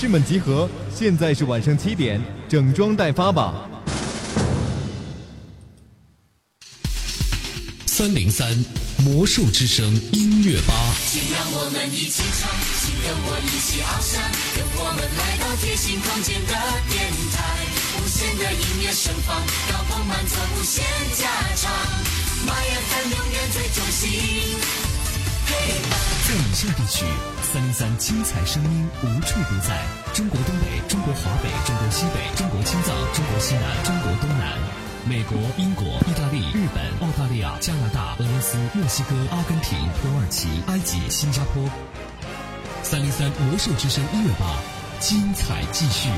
[0.00, 0.66] 勇士们集合！
[0.94, 2.18] 现在是晚上七点，
[2.48, 3.68] 整装待发吧。
[7.84, 8.48] 三零三
[9.04, 10.72] 魔术之声音乐吧。
[11.06, 12.48] 请让我们一起唱，
[12.80, 14.24] 请跟我一起翱翔，
[14.56, 16.54] 跟我们来到贴心空间的
[16.88, 17.60] 电台，
[18.00, 19.36] 无限的音乐盛放，
[19.68, 20.82] 高朋满座，无限
[21.12, 21.70] 加长
[22.48, 22.56] ，My
[22.88, 24.56] FM 永远最中心。
[25.50, 27.04] 在以下地区，
[27.52, 34.56] 三零三精彩声音无处不在：中国东北、中国华北、中国西北、中国青藏、中国西南、中国东南。
[35.04, 41.68] 美国、英国、意大利、日本、澳大利亚、加拿大、俄罗斯、墨西哥、阿根廷、土耳其、埃及、新加坡。
[42.84, 44.54] 三零三魔兽之声音乐吧，
[45.00, 46.08] 精彩继续。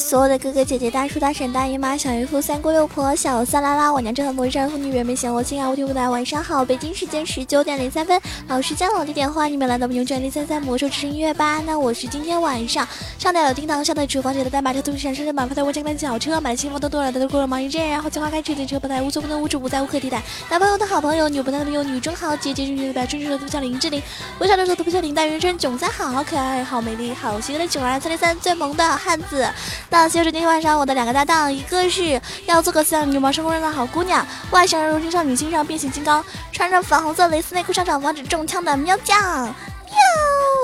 [0.00, 6.08] 所有的哥哥姐姐、大叔大婶、大姨妈、小姨夫、三姑六婆、小三拉拉，我娘正的魔山妇女，人没嫌我亲啊，我听不来。
[6.08, 8.18] 晚上好，北京时间十九点零三分，
[8.48, 11.62] 老时间老地点，欢迎你们来到我们永远零三三魔兽之声音乐吧。
[11.66, 12.88] 那我是今天晚上
[13.32, 20.20] 上的有叮当，上的主光姐的代码车，都是闪闪满，发财我家的小车，买的幸福都多了，都过了忙一阵，然后金花开车，电车不带无所不能，无处不在，无可替代。
[20.48, 24.02] 男朋友的好朋友，女朋友的朋友，女中好，姐姐中的表，真正的都叫林志玲，
[24.40, 29.48] 微笑的时候都不叫林黛玉，人囧三好，好可爱，好美丽，好邪恶的囧儿，三零三最萌的汉子。
[29.90, 39.94] 那就是今天晚上我的两个搭档，一个是要做个像女魔生工人的好姑娘，外向柔情少女心上变形金刚，穿着粉红色蕾丝内裤上场防止中枪的喵酱喵，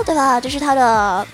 [0.05, 0.41] 对吧？
[0.41, 1.25] 这是她的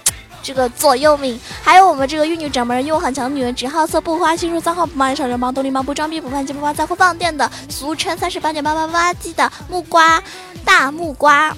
[0.42, 1.38] 这个左右命。
[1.62, 10.22] 还有我们这个玉女掌门又很强的女人，只好色不花心术，脏话不骂人少人帮，动力忙不装逼不犯贱不发在乎放电的，俗称三十八点八八八鸡的木瓜
[10.64, 11.56] 大木瓜，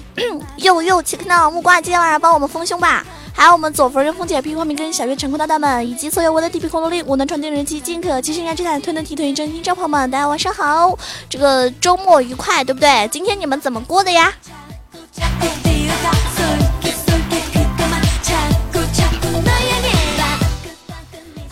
[0.57, 3.05] 又又切克闹木瓜，今天晚上帮我们丰胸吧。
[3.37, 10.97] 还有我们左夫人、凤姐、屁花明跟小月、陈坤大大们，以及所有我的地皮恐龙力、我能传递人气、尽可、七星燃之坦、推能提腿、真心招朋友们，大家晚上好！
[11.29, 13.09] 这个周末愉快，对不对？
[13.11, 14.33] 今天你们怎么过的呀？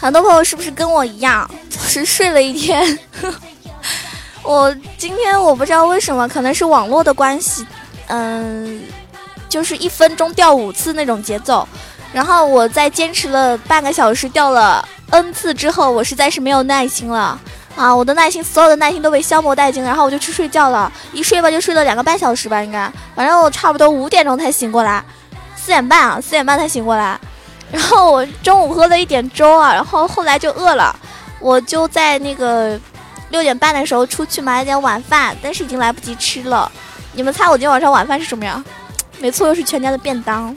[0.03, 2.99] 很多朋友是不是跟我一样， 是睡了一天？
[4.43, 7.65] 我今天我不知道为什么，可能是网络的关系，
[8.07, 8.83] 嗯。
[9.47, 11.67] 就是一分钟掉五次那种节奏，
[12.11, 17.39] 然后我在坚持了半个小时掉了 n 次之后，我实在是没有耐心了
[17.75, 17.95] 啊！
[17.95, 20.91] 我的耐心，所有的耐心都被消磨殆尽，然后我就去睡觉了。
[21.11, 25.05] 一睡吧就睡了两个半小时吧，应该，反正我差不多五点钟才醒过来，
[25.55, 27.19] 四点半啊，四点半才醒过来。
[27.73, 30.95] 然后我中午喝了一点粥啊然后后来就饿了。
[31.39, 32.79] 我就在那个
[33.29, 36.71] 六点半的时候出去买了点晚饭但是已经来不及吃了。
[37.13, 38.63] 你们猜我今天晚上晚饭是什么呀？
[39.19, 40.55] 没错又是全家的便当。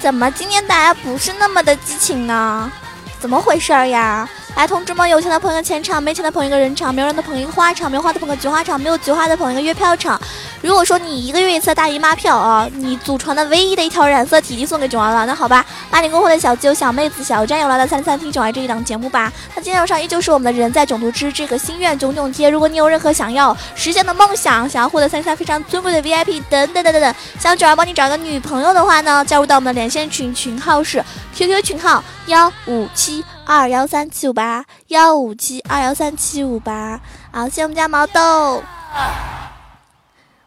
[0.00, 2.70] 怎么今天大家不是那么的激情呢？
[3.18, 4.28] 怎么回事儿呀？
[4.56, 10.18] 来，同志们，有钱的捧一个钱场，没钱的捧一个人场，没有人的捧一个花场，没有花的捧个菊花场，没有菊花的捧一个月票场。
[10.62, 15.26] 如果说你一个月一次大姨妈票啊，你祖传的唯一的一条染色体就送给囧儿了。
[15.26, 19.32] 那好吧，八零过后的小舅、小妹子、小战友来到三三听囧儿这一档节目吧。
[19.56, 22.48] 那今天晚上依旧是我们的人在囧途之这个心愿囧囧贴。
[22.48, 31.04] 如果你有任何想要实现的梦想，想要获得三三非常尊贵的 VIP 等等等等等，想囧儿帮你找个女朋友的话呢，加入到我们的连线群，群号是
[31.34, 33.24] QQ 群号幺五七。
[33.46, 36.98] 二幺三七五八幺五七二幺三七五八，
[37.30, 38.62] 好，谢谢我们家毛豆，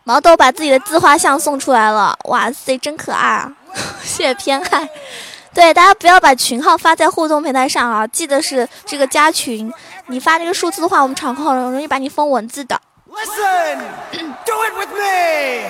[0.04, 3.54] 毛豆把自己的自画像送出来了，哇塞，真可爱啊！
[4.02, 4.90] 谢谢偏爱，
[5.54, 9.72] 对大家不要把群号发在互动平台上啊，记得是这个加群，
[10.08, 12.82] 你发这个数字的话，我们场控很容易把你封文字的。
[13.10, 13.80] Listen,
[14.46, 15.70] do it with me.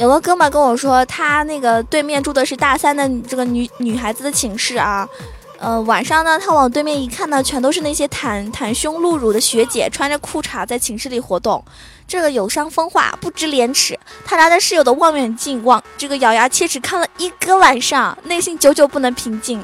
[0.00, 5.06] 有个哥们跟我说，他那个对面住的是大三的这个女女孩子的寝室啊，
[5.58, 11.62] 呃，晚上呢，他往对面一看呢，全都是那些袒袒胸露乳的学姐，穿着裤衩在寝室里活动，
[12.08, 13.98] 这个有伤风化，不知廉耻。
[14.24, 19.62] 他拿着室友的望远镜望这个咬牙切齿看了一个晚上，内心久久不能平静。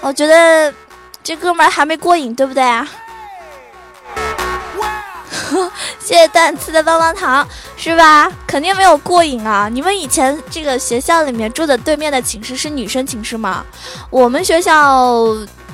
[0.00, 0.74] 我觉得
[1.22, 2.90] 这哥们还没过瘾，对不对啊？
[6.00, 7.46] 谢谢蛋刺的棒棒糖，
[7.76, 8.30] 是吧？
[8.46, 9.68] 肯定没有过瘾啊！
[9.70, 13.64] 你们以前这个学校里面住的对面的寝室是女生寝室吗？
[14.10, 15.24] 我们学校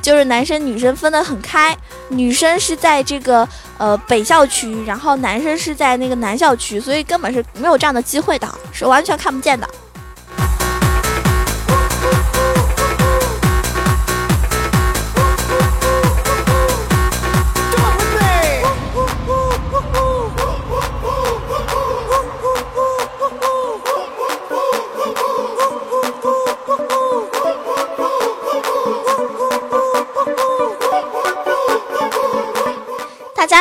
[0.00, 1.76] 就是男生女生分得很开，
[2.08, 3.46] 女生是在这个
[3.78, 9.68] 呃北校区，然后男生是在那个南校区，所以根本是没有这样的机会的，是完全看不见的。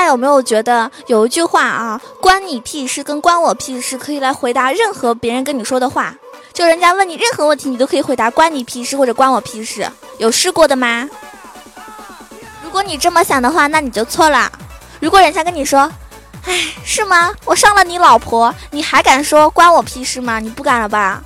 [0.07, 6.15] 有没有觉得有一句话啊，关你屁事跟关我屁事，可以来回答任何别人跟你说的话？
[6.54, 9.88] 就人家问你任何问题，你都可以回答关你屁事或者关我屁事。
[10.18, 11.07] 有试过的吗？
[12.63, 14.51] 如果你这么想的话，那你就错了。
[15.00, 15.92] 如果人家跟你说，
[16.45, 17.31] 哎，是吗？
[17.45, 20.39] 我上了你老婆，你还敢说关我屁事吗？
[20.39, 21.21] 你不敢了吧？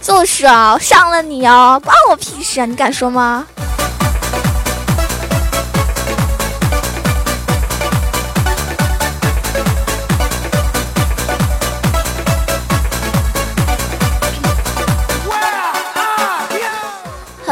[0.00, 2.66] 就是啊，上了你哦，关我屁事啊！
[2.66, 3.46] 你敢说吗？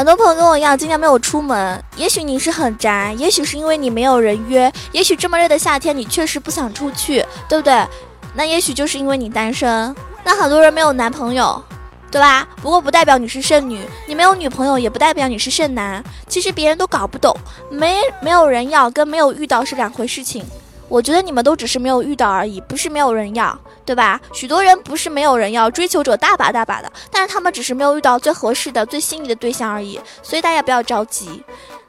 [0.02, 1.80] 很多朋友跟我一样，今天没有出门。
[1.94, 7.86] 也许你是很宅，也许是因为你没有人约，也许这么热的夏天你确实不想出去，对不对？
[8.34, 9.94] 那也许就是因为你单身。
[10.24, 11.62] 那很多人没有男朋友，
[12.10, 12.48] 对吧？
[12.60, 16.02] 不过不代表你是剩女，你没有女朋友也不代表你是剩男。
[16.26, 17.32] 其实别人都搞不懂，
[17.70, 20.44] 没没有人要跟没有遇到是两回事情。
[20.92, 24.20] 我觉得你们都只是没有遇到而已，不是没有人要，对吧？
[24.34, 29.98] 许多人不是没有人要，追求者大把大把的，但是他们只是没有遇到最合适的、最心仪的对象而已。
[30.22, 31.42] 所以大家不要着急，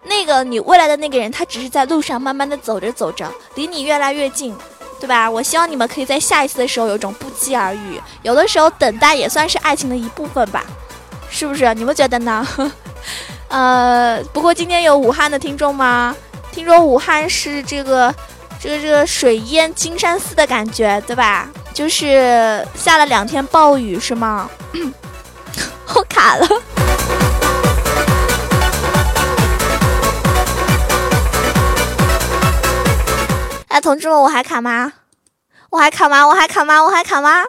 [0.03, 4.55] 那个你未来的那个人，他只是在路上慢慢的走着走着，离你越来越近，
[5.01, 5.29] 对吧？
[5.29, 7.99] 我希望你们可以在下一次的时候有一种不期而遇。
[8.21, 10.63] 有的时候等待也算是爱情的一部分吧，
[11.29, 11.73] 是不是？
[11.73, 12.47] 你们觉得呢？
[13.49, 16.15] 呃，不过今天有武汉的听众吗？
[16.53, 18.15] 听说武汉是这个。
[18.63, 21.49] 这个这个水淹金山寺的感觉，对吧？
[21.73, 24.49] 就是下了两天暴雨，是吗？
[25.93, 26.47] 我卡了。
[33.67, 34.93] 哎，同志们，我还卡吗？
[35.69, 36.25] 我还卡吗？
[36.25, 36.81] 我还卡吗？
[36.81, 37.43] 我还卡吗？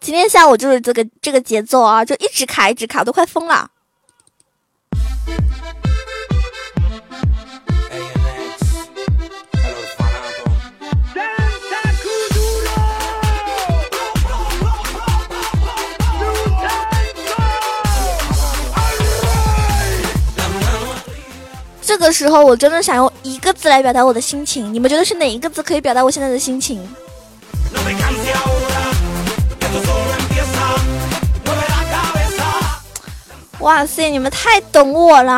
[0.00, 3.68] 今天下午就是这个这个节奏啊，就一直卡，一直卡，都快疯了。
[21.84, 24.72] 这个时候，我真的想用一个字来表达我的心情。
[24.72, 26.82] 你们觉得是哪一个字可以表达我现在的心情？
[33.62, 35.32] 哇塞，你们太懂我了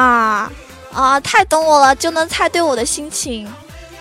[0.94, 1.20] 啊！
[1.20, 3.46] 太懂我了，就能猜对我的心情，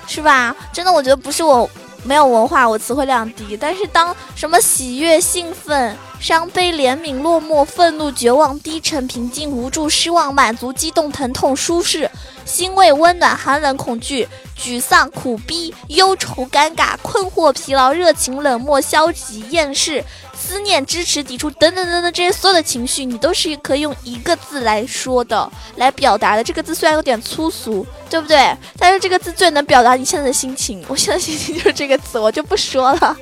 [0.07, 0.55] 是吧？
[0.71, 1.69] 真的，我觉得不是我
[2.05, 3.57] 没有文化，我词汇量低。
[3.57, 12.09] 但是当什么喜悦、兴奋、伤悲、怜悯、落寞、愤怒、绝望、低沉、平静、无助、失望、满足、激动、疼痛、舒适、
[12.45, 14.25] 欣慰、温暖、寒冷、恐惧、
[14.57, 20.01] 沮丧、苦逼、忧愁、尴尬、困惑、疲劳、热情、冷漠、消极、厌世。
[20.45, 26.43] 思念、支持、抵触等等等等，这些所有的情绪，你都是可以用一个字来说的，来表达的。
[26.43, 28.53] 这个字虽然有点粗俗，对不对？
[28.77, 30.83] 但是这个字最能表达你现在的心情。
[30.89, 33.17] 我现在心情就是这个词，我就不说了。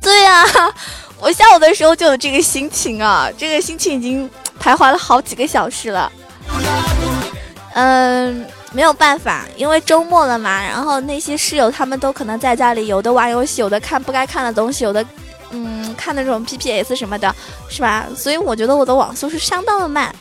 [0.00, 0.42] 对呀，
[1.18, 4.28] 我下午的时候就有这个心情啊，这个心情已经
[4.58, 6.10] 徘徊了好几个小时了。
[7.74, 8.46] 嗯。
[8.74, 15.04] 没有办法，因为周末了嘛，然后那些室友他们都可能在家里，有的玩游戏，有的看不该看的东西，有的，
[15.52, 17.32] 嗯，看那种 P P S 什么的，
[17.68, 18.06] 是吧？
[18.16, 20.12] 所以我觉得我的网速是相当的慢。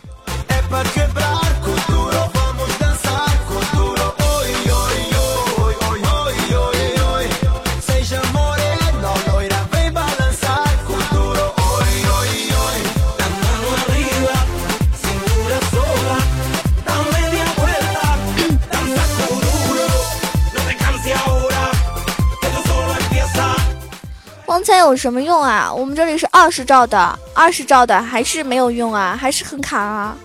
[24.85, 25.71] 有什么用啊？
[25.73, 30.15] 我们这里是二十兆的，二十兆的还是没有用啊，还是很卡啊，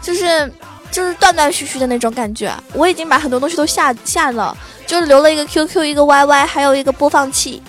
[0.00, 0.52] 就是
[0.90, 2.52] 就是断断续续的那种感觉。
[2.72, 4.56] 我已经把很多东西都下下了，
[4.86, 7.62] 就留了一个 QQ，一个 YY，还有一个播放器。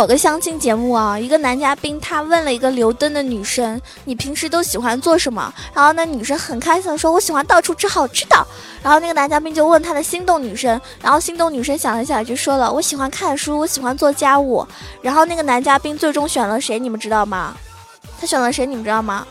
[0.00, 8.46] 有个相亲节目啊，一个男嘉宾他问了一个留灯的女生：“你平时都喜欢做什么？”然后那女生很开心的说：“我喜欢到处吃好吃的。”
[8.82, 14.66] 然后那个男嘉宾就问他的心动女生，然后心动女生想了想就说了：“我喜欢看书，我喜欢做家务。”
[15.00, 16.78] 然后那个男嘉宾最终选了谁？
[16.78, 17.56] 你们知道吗？
[18.20, 18.66] 他选了谁？
[18.66, 19.26] 你们知道吗？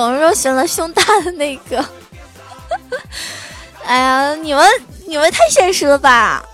[0.00, 1.84] 有人说选了胸大的那个，
[3.84, 4.64] 哎呀，你们
[5.06, 6.44] 你们太现实了吧？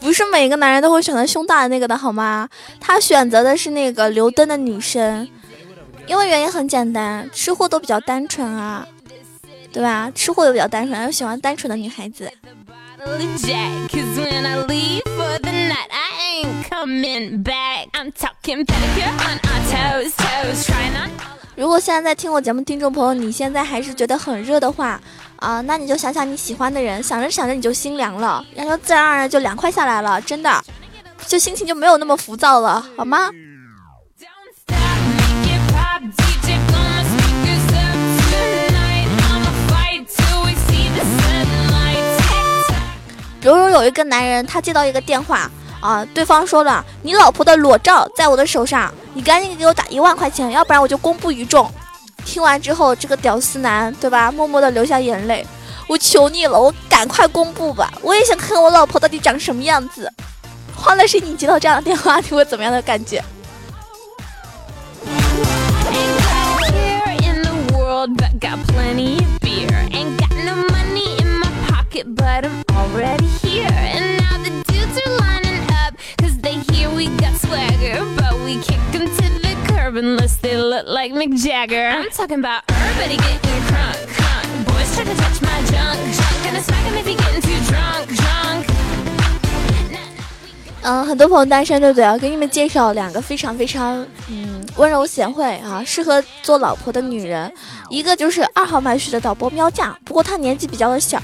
[0.00, 2.48] 不是每个男人都会选择胸大的那个的好吗？
[2.80, 5.28] 他选择的是那个留灯的女生，
[6.06, 8.86] 因为原因很简单，吃货都比较单纯啊，
[9.72, 10.10] 对吧？
[10.14, 12.30] 吃货都比较单纯，又喜欢单纯的女孩子。
[21.54, 24.98] 如果现在在听我节目听众朋友，你现在还是觉得很热的话，
[25.36, 30.64] 啊，那你就想想你喜欢的人，想着想着你就心凉了，然后自然而然就凉快下来了，真的，
[31.26, 33.30] 就心情就没有那么浮躁了，好吗？
[43.40, 45.50] 比如说有一个男人，他接到一个电话。
[45.82, 46.06] 啊！
[46.14, 51.70] 对方说了，你老婆的裸照在我的手上，你赶紧给我打一万块钱，要不然我就公布于众。
[52.24, 54.30] 听完之后，这个屌丝男，对吧？
[54.30, 55.44] 默默的流下眼泪。
[55.88, 60.10] 我求你了，我赶快公布吧，我也想看看我老婆到底长什么样子。
[60.74, 63.22] 换了是你接到这样的电话，你会怎么样的感觉
[80.02, 81.88] ？unless they look like Mick Jagger.
[81.90, 84.46] I'm talking about everybody getting crunk, crunk.
[84.66, 86.44] Boys try to touch my junk, junk.
[86.44, 88.66] Gonna smack him if he getting too drunk, drunk.
[90.84, 92.04] 嗯，很多朋友单身，对不对？
[92.04, 97.52] 要给你们介绍两个非常非常嗯温柔贤惠啊，适合做老婆的女人。
[97.88, 101.20] 一个就是二号麦序的导播喵酱，不过她年纪比较的小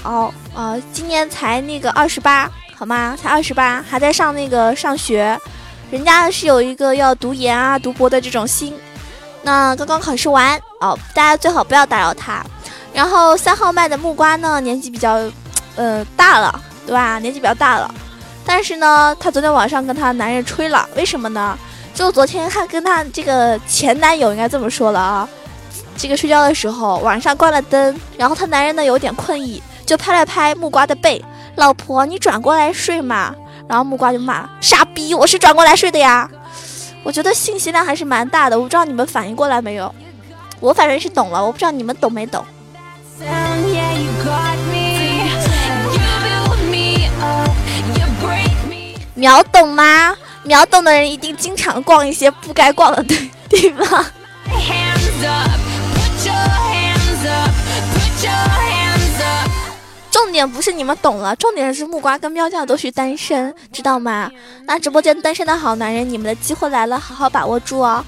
[0.55, 3.17] 啊，今年才那个二十八，好吗？
[3.21, 5.37] 才二十八，还在上那个上学。
[5.91, 8.73] 人家是有一个要读研啊、读博的这种心，
[9.41, 12.43] 那刚刚考试完哦，大家最好不要打扰他。
[12.93, 15.19] 然后三号麦的木瓜呢，年纪比较，
[15.75, 17.17] 呃，大了，对吧？
[17.19, 17.93] 年纪比较大了，
[18.45, 21.57] 但是呢，他昨天晚上跟他男人吹了，为什么呢？
[21.93, 25.27] 就昨天他跟他这个前男友应该这么说了啊，
[25.97, 31.23] 这个睡觉的时候晚上关了灯，然后他男人呢有点困意，就拍了拍木瓜的背，
[31.55, 33.33] 老婆你转过来睡嘛。
[33.69, 36.27] 然后木瓜就骂：“傻逼，我是转过来睡的呀！”
[37.05, 39.93] 我觉得信息量还是蛮大的，我不知道你们反应过来没有？
[40.59, 42.43] 我反正是懂了，我不知道你们懂没懂。
[49.13, 50.15] 秒懂吗？
[50.43, 54.05] 秒懂的人一定经常逛一些不该逛的地地方。
[60.29, 64.29] 重点不是你们懂了，重点是木瓜跟喵酱都是单身，知道吗？
[64.67, 68.05] 那直播间单身的好男人，你们的机会来了，好好把握住哦。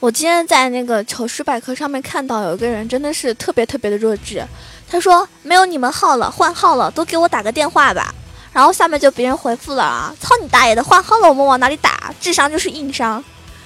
[0.00, 4.46] 我今天在那个糗事百科上面看到有一个人真的是特别特别的弱智，
[4.88, 8.14] 他说没有你们号了，换号了，都给我打个电话吧。
[8.52, 12.14] 然后下面就别人回复了啊，操你大爷的，换号了我们往哪里打？
[12.20, 13.22] 智商就是硬伤。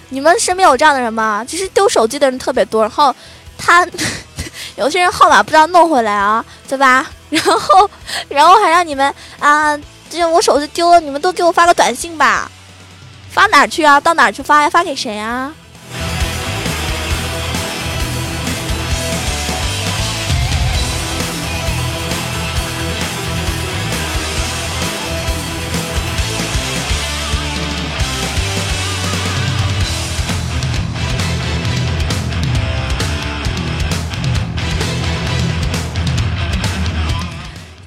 [0.08, 1.44] 你们身边有这样的人吗？
[1.46, 3.14] 其实丢手机的人特别多，然后
[3.58, 3.86] 他
[4.76, 7.06] 有些人号码不知道弄回来啊，对吧？
[7.28, 7.90] 然后
[8.30, 12.50] 然后还让你们啊，这我手机丢了，你们都给我发个短信吧。
[13.30, 14.00] 发哪去啊？
[14.00, 14.70] 到哪去发呀？
[14.70, 15.54] 发给谁啊？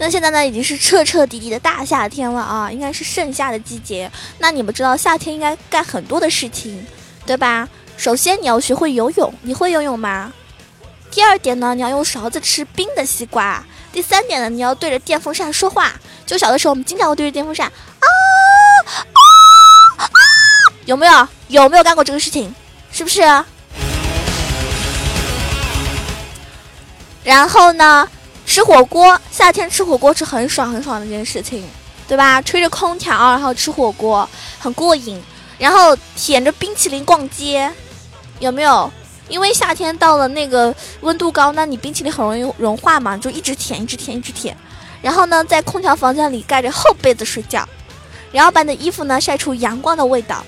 [0.06, 4.12] 那现在呢，已经是彻彻底底的大夏天了啊，应该是盛夏的季节。
[4.38, 6.86] 那你们知道夏天应该干很多的事情，
[7.26, 7.68] 对吧？
[7.98, 10.32] 首先你要学会游泳，你会游泳吗？
[11.10, 13.66] 第二点呢，你要用勺子吃冰的西瓜。
[13.92, 15.92] 第三点呢，你要对着电风扇说话。
[16.24, 18.06] 就小的时候，我们经常会对着电风扇啊
[18.86, 20.10] 啊啊！
[20.86, 21.28] 有没有？
[21.48, 22.54] 有没有干过这个事情？
[22.92, 23.22] 是不是？
[27.24, 28.08] 然后呢？
[28.46, 31.68] 吃火锅，夏天吃火锅是很爽很爽的一件事情，
[32.08, 32.42] 对吧？
[32.42, 34.28] 吹着空调，然后吃火锅，
[34.60, 35.22] 很过瘾。
[35.58, 37.72] 然后舔着冰淇淋逛街，
[38.40, 38.92] 有没有？
[39.28, 44.56] 因为夏天到了那个温度高，那你冰淇淋很容易融化嘛，就一直舔，一直舔，一直舔。
[45.02, 47.68] 然后呢，在空调房间里盖着厚被子睡觉，
[48.32, 50.44] 然后把你的衣服呢晒出阳光的味道。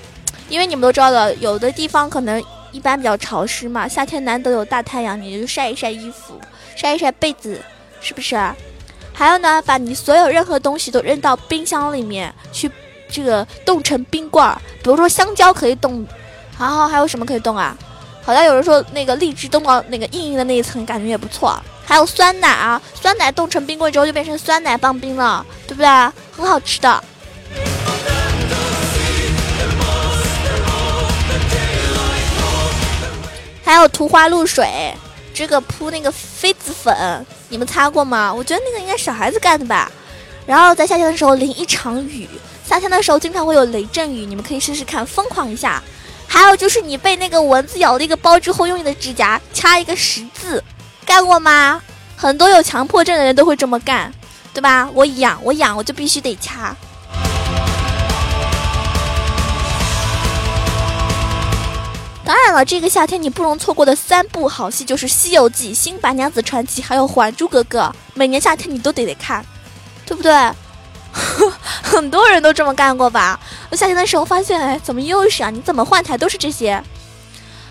[0.48, 6.38] 因为你们都知道的，有的地方可能一般比较潮湿嘛，夏天难得有大太阳，你就晒一晒衣服，
[6.76, 7.60] 晒一晒被子。
[8.00, 8.36] 是不是？
[9.12, 12.70] 还有呢，把你所有任何东西都扔到冰箱里面去，
[13.10, 14.60] 这个冻成冰棍儿。
[14.82, 16.06] 比如说香蕉可以冻，
[16.56, 17.76] 然后还有什么可以冻啊？
[18.22, 21.60] 好像有人说那个荔枝冻到那个硬硬的那一层，感觉也不错。
[21.84, 25.88] 还有酸奶啊，酸奶冻成冰棍之后就变成酸奶棒冰了，对不对？
[26.36, 27.02] 很好吃的。
[33.64, 34.94] 还有涂花露水。
[35.34, 38.32] 这个铺那个痱子粉，你们擦过吗？
[38.32, 39.90] 我觉得那个应该小孩子干的吧。
[40.46, 42.28] 然后在夏天的时候淋一场雨，
[42.66, 45.82] 夏天的时候经常会有雷阵雨，你们可以试试看，疯狂一下。
[46.26, 50.62] 还有就是你被那个蚊子咬了一个包之后，用你的指甲掐一个十字，
[51.06, 51.82] 干过吗？
[52.16, 54.12] 很多有强迫症的人都会这么干，
[54.52, 54.88] 对吧？
[54.92, 56.76] 我痒，我痒，我就必须得掐。
[62.28, 67.80] 当然了，这个夏天你不容错过的三部好戏就是《西游记》《新白娘子传奇》还有《还珠格格》，
[68.12, 69.42] 每年夏天你都得得看，
[70.04, 70.30] 对不对？
[71.82, 73.40] 很多人都这么干过吧？
[73.70, 75.48] 我夏天的时候发现，哎，怎么又是啊？
[75.48, 76.84] 你怎么换台都是这些？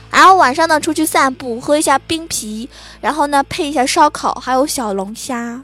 [0.10, 2.68] 然后晚上呢，出去散步，喝一下冰啤，
[3.00, 5.62] 然后呢，配一下烧烤，还有小龙虾。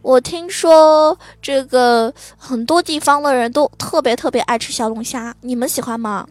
[0.00, 6.24] 我听说这个很多地方的人都特别特别爱吃小龙虾，你们喜欢吗？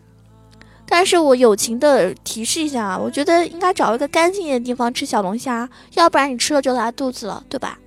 [0.90, 7.78] 但是我友情的提示一下啊，我觉得应该找一个干净一点的地方吃小龙虾，要不然你吃了就拉肚子了，对吧？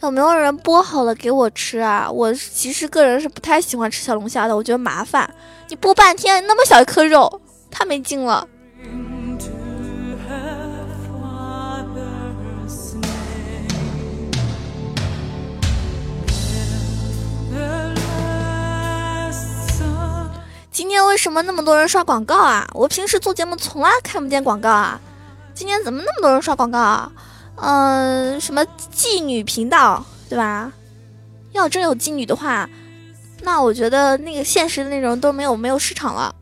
[0.00, 2.08] 有没有人剥好了给我吃啊？
[2.10, 5.28] 我其实个人是不太喜欢吃小龙虾的，我觉得麻烦，
[5.68, 8.46] 你剥半天那么小一颗肉，太没劲了。
[20.84, 22.68] 今天为什么那么多人刷广告啊？
[22.74, 25.00] 我平时做节目从来看不见广告啊，
[25.54, 27.10] 今天怎么那么多人刷广告啊？
[27.56, 28.62] 嗯，什么
[28.94, 30.70] 妓女频道，对吧？
[31.52, 32.68] 要真有妓女的话，
[33.40, 36.34] 那我觉得那个现实的内容都没有没有市场了。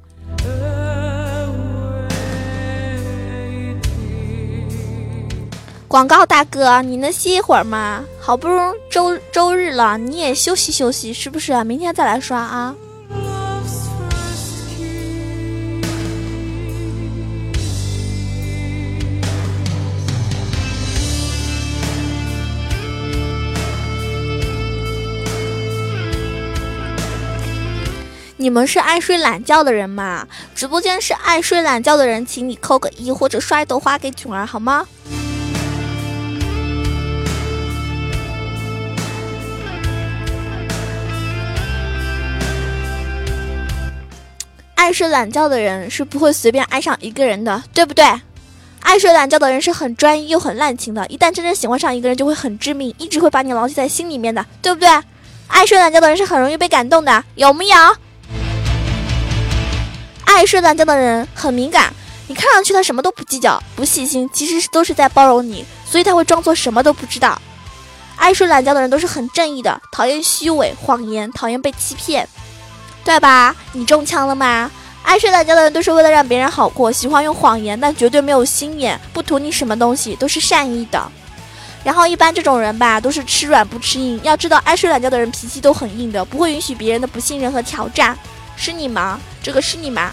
[5.87, 8.03] 广告大哥，你能歇一会儿吗？
[8.21, 11.63] 好不容易周周日了，你也休息休息，是不是？
[11.63, 12.75] 明天再来刷啊。
[28.43, 30.27] 你们是爱睡懒觉的人吗？
[30.53, 34.85] 直播间是爱睡懒觉的人，请你扣个一或者刷一朵花给囧儿好吗？
[44.75, 48.05] 爱睡懒觉的人是不会随便爱上一个人的，对不对？
[48.81, 54.89] 爱睡懒觉的人是很专一又很滥情的，一旦真正喜欢上一个人，就会很致命，一直会把你牢记在心里面的，对不对？
[55.47, 57.77] 爱睡懒觉的人是很容易被感动的，有没有？
[60.35, 61.93] 爱睡懒觉的人很敏感，
[62.27, 67.41] 你看上去他什么都不计较、不细心，其实都是在包容你，所以他会装作什么都不知道。
[68.17, 72.27] 爱睡懒觉的人都是很正义的，讨厌虚伪、谎言，讨厌被欺骗，
[73.05, 73.55] 对吧？
[73.73, 74.71] 你中枪了吗？
[75.03, 81.13] 爱睡懒觉的人都是为了让别人好过，喜欢用谎言，但绝对没有心眼，不图你什么东西，都是善意的。
[81.85, 84.19] 然后一般这种人吧，都是吃软不吃硬。
[84.23, 88.17] 要知道，爱睡懒觉的人脾气都很硬的，不会允许别人的不信任和挑战。
[88.57, 89.21] 是你吗？
[89.43, 90.13] 这个是你吗？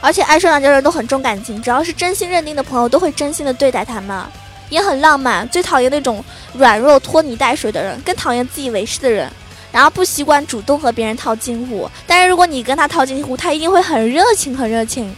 [0.00, 4.22] 而且爱睡懒觉的人都很重感情，只要是真心认定的朋友，都会真心的对待他们，
[4.68, 5.48] 也很浪漫。
[5.48, 9.30] 最讨厌那种软弱拖泥带水的人，更讨厌自以为是的人。
[9.72, 15.12] 然后不习惯主动和别人套近乎，但是如果你跟他套近乎，他一定会很热情，很热情。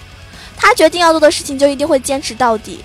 [0.56, 2.82] 他决定要做的事情，就一定会坚持到底。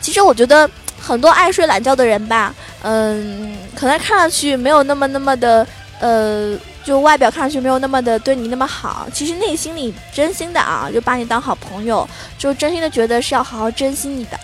[0.00, 0.68] 其实我觉得
[1.00, 5.66] 很多爱睡懒觉的人吧，嗯，可能看上去没有那么那么的，
[6.00, 6.58] 呃。
[6.84, 12.04] 就外表看上去没有那么的对你那么好，其实内心里真心的啊，就把你当好朋友，
[12.36, 14.36] 就真心的觉得是要好好珍惜你的。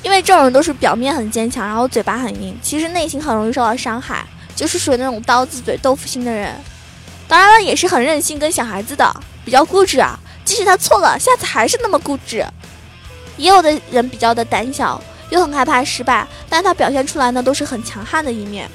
[0.00, 6.54] 因为这种人都是表面很坚强，然后嘴巴很硬，其实内心很容易受到伤害，就是属于那种刀子嘴豆腐心的人。
[7.26, 9.12] 当然了，也是很任性跟小孩子的，
[9.44, 10.16] 比较固执啊。
[10.44, 12.46] 即使他错了，下次还是那么固执。
[13.36, 18.68] 也有的人比较的胆小，又很害怕失败，但他表现出来呢，都是很强悍的一面。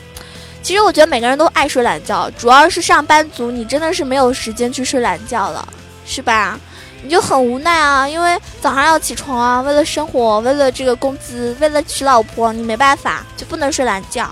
[0.62, 5.67] 其实我觉得每个人都爱睡懒觉，主要是上班族，你真的是没有时间去睡懒觉了，
[6.06, 6.60] 是吧？
[7.02, 14.30] 你就很无奈啊，因为早上要起床啊，为了生活，为了这个工资，为了娶老婆，你没办法，就不能睡懒觉。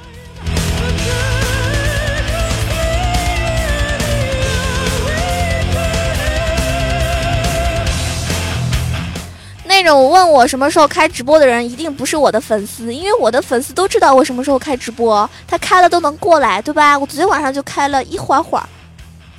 [9.77, 16.97] 那种问我什么时候开直播的人，一定不是我的粉丝，因为我的粉丝都知道我什么时候开直播，他开了都能过来，对吧？
[16.97, 18.67] 我昨天晚上就开了一会儿会儿，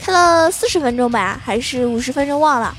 [0.01, 2.73] 开了四十分钟吧，还是五十分钟，忘了。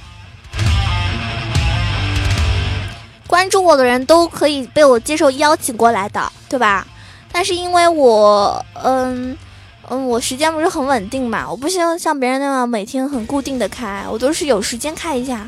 [3.27, 6.87] 关注我的人都可以被我接受邀请过来的，对吧？
[7.29, 9.37] 但是因为我，嗯
[9.89, 15.45] 嗯，我时间不是很稳定嘛，我不像像别人那样每天很固定的开，我都是有时间开一下。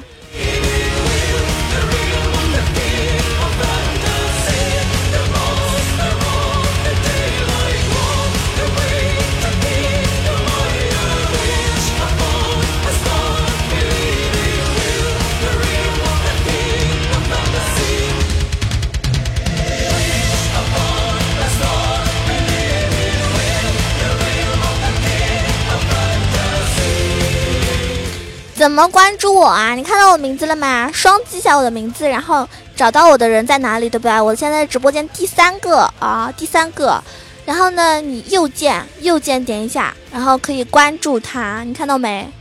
[28.62, 29.74] 怎么关注我啊？
[29.74, 30.92] 你看到我名字了吗？
[30.94, 34.22] 双击一下我的名字，然后找到我的人在哪里，对不对？
[34.22, 37.04] 我现在直播间第三个啊，第三个。
[37.44, 41.64] 然后呢，你右键右键点一下，然后可以关注他。
[41.64, 42.32] 你看到没？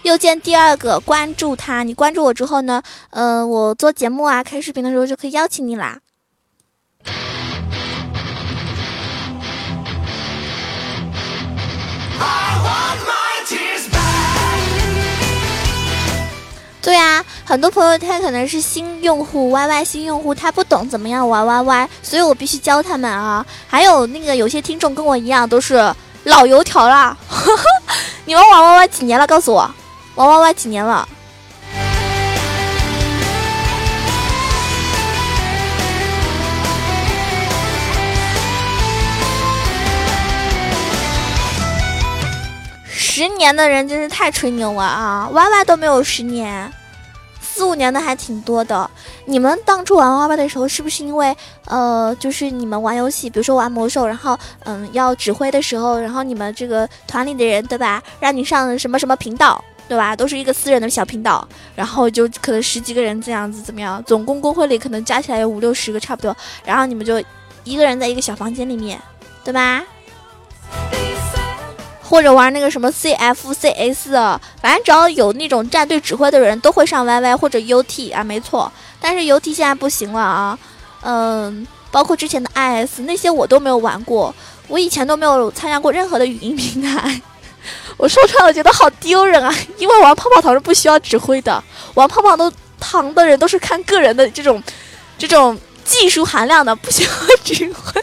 [0.00, 1.82] 右键第二个关注他。
[1.82, 5.98] 你关注我之后呢，嗯，我做节目啊，开视频的时候就可以邀请你啦。
[16.86, 23.44] 对啊，很多朋友他可能是新用户，Y Y 新用户，他不懂怎么样玩 Y Y，所以我必须教他们啊。
[23.66, 27.16] 还有那个有些听众跟我一样都是老油条啦，
[28.24, 29.26] 你们玩 Y Y 几年了？
[29.26, 29.68] 告诉我，
[30.14, 31.08] 玩 Y Y 几年了？
[43.16, 43.56] 十年。
[43.56, 46.70] 的人真是太吹牛了啊！Y Y 都没有十年，
[47.40, 48.90] 四五年的还挺多的。
[49.24, 67.18] 你们当初玩 Y Y 的时候，是不是因为呃，就是你们玩游戏，比如说玩魔兽，然后嗯要指挥的时候，然后你们这个团里的人对吧，让你上什么什么频道对吧，都是一个私人的小频道，然后就可能十几个人这样子怎么样，总共公会里可能加起来有五六十个差不多，然后你们就
[67.64, 69.00] 一个人在一个小房间里面，
[69.42, 69.82] 对吧？
[72.08, 74.12] 或者玩那个什么 CF、CS，
[74.62, 78.70] 反正只要有那种战队指挥的人都会上 YY 或者 UT 啊，没错。
[79.00, 80.58] 但是 UT 现在不行了啊，
[81.02, 84.32] 嗯，包括之前的 IS 那些我都没有玩过，
[84.68, 87.20] 我以前都没有参加过任何的语音平台。
[87.98, 91.62] 我说出来我觉得好丢人啊，因为玩泡泡糖是不需要指挥的，
[91.94, 92.36] 玩泡泡
[92.78, 94.62] 糖的人都是看个人的这种
[95.18, 97.10] 这种技术含量的，不需要
[97.42, 98.02] 指挥。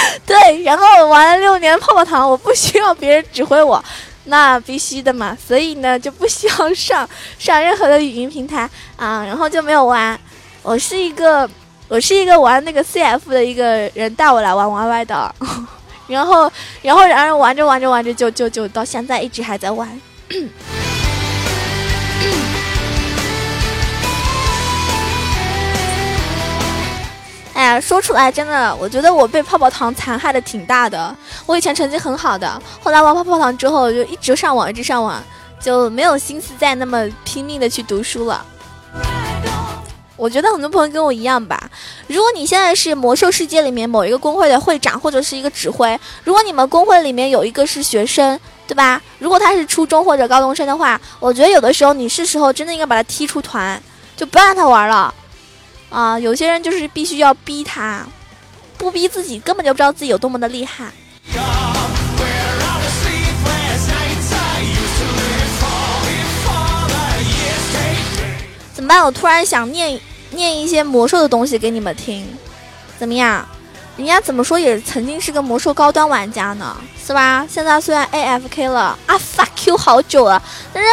[0.26, 3.82] 对，然后玩了六年泡泡糖，我不需要别人指挥我，
[4.24, 7.08] 那必须的嘛，所以呢就不需要上
[7.38, 10.18] 上任何的语音平台啊，然后就没有玩。
[10.62, 11.48] 我是一个
[11.88, 15.34] 我是一个玩那个 CF 的一个人带我来玩 YY 的，
[16.08, 16.50] 然后
[16.82, 19.88] 然后然后玩着玩着玩着就就就到现在一直还在玩。
[27.58, 31.12] 哎呀，说出来真的，我觉得我被泡泡糖残害的挺大的。
[31.44, 32.48] 我以前成绩很好的，
[32.80, 35.20] 后来玩泡泡糖之后就一直上网，一直上网，
[35.60, 38.46] 就没有心思再那么拼命的去读书了。
[40.16, 41.68] 我觉得很多朋友跟我一样吧。
[42.06, 49.02] 如果你现在是魔兽世界里面某一个公会的会长或者是一个指挥，如果你们公会里面有一个是学生，对吧？
[49.18, 53.82] 如果他是初中或者高中生的话，我觉得有的时候你是时候真的应该把他踢出团，
[54.16, 55.12] 就不让他玩了。
[55.90, 58.06] 啊，有些人就是必须要逼他，
[58.76, 60.92] 不逼自己根本就不知道自己有多么的厉害。
[68.74, 69.04] 怎么办？
[69.04, 72.26] 我突然想念念一些魔兽的东西给你们听，
[72.98, 73.46] 怎么样？
[73.96, 77.44] 人家怎么说也曾经是个魔兽高端玩家呢，是吧？
[77.50, 80.40] 现在虽然 AFK 了啊，fuck you 好久了，
[80.72, 80.88] 但是，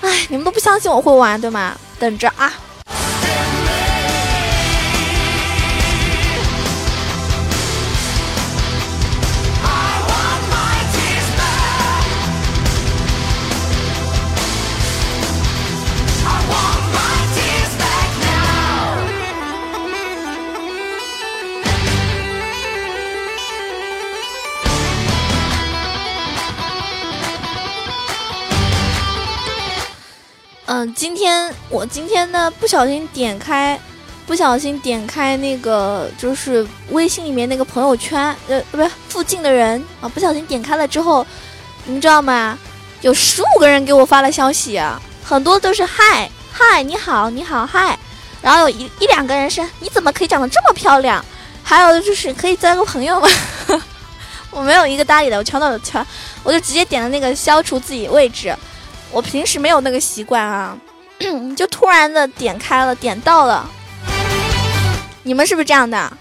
[0.00, 1.76] 哎，你们都不相信我会玩，对吗？
[1.98, 2.50] 等着啊！
[30.86, 33.78] 今天我今天呢不小心点开，
[34.26, 41.26] 不小心点开那个就是微信里面那个朋友圈，呃，不是附近的人啊，不小心点开了之后，
[41.84, 42.58] 你们知道吗？
[43.00, 47.98] 有十五个人给我发了消息啊，很多都是嗨嗨你好你好嗨，
[48.40, 51.24] 然后有一一两个人是你怎么可以长得这么漂亮？
[51.64, 53.28] 还有就是可以交个朋友吗？
[54.50, 56.04] 我没有一个搭理的，我全都全，
[56.42, 58.54] 我就直接点了那个消除自己位置。
[59.12, 60.76] 我平时没有那个习惯啊，
[61.56, 63.68] 就突然的点开了，点到了。
[65.22, 66.12] 你们是不是这样的？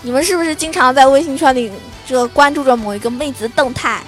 [0.00, 1.70] 你们是不是经常在微信圈里
[2.06, 4.02] 这关注着某一个妹子的动态？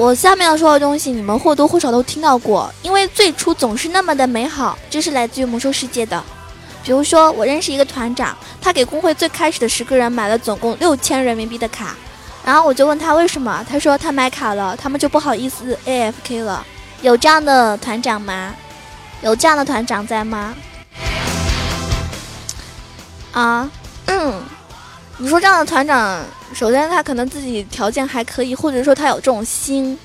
[0.00, 6.24] 我下面要说的东西，你们或多或少都听到过，因为最初总是那么的美好，这是来自于魔兽世界的。
[6.82, 11.94] 比如说，我认识一个团长，他给工会最开始的十个人买了总共六千人民币的卡，
[12.42, 16.64] 然后我就问他为什么，他说他买卡了，他们就不好意思 AFK 了。
[17.02, 18.54] 有这样的团长吗？
[19.20, 20.54] 有这样的团长在吗？
[23.32, 23.70] 啊，
[24.06, 24.42] 嗯。
[25.22, 29.98] 你说这样的团长，首先他可能自己条件还可以，或者说他有这种心。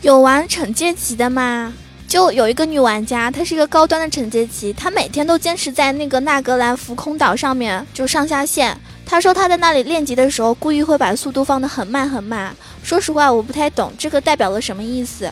[0.00, 1.72] 有玩惩戒级的吗？
[2.08, 8.76] 就有一个女玩家，她是一个高端的惩戒级，她每天都坚持在那个纳格兰浮空岛上面就上下线。
[9.04, 12.56] 他说他在那里练级的时候，故意会把速度放得很慢很慢。
[12.82, 15.30] 说实话，我不太懂这个代表了什么意思。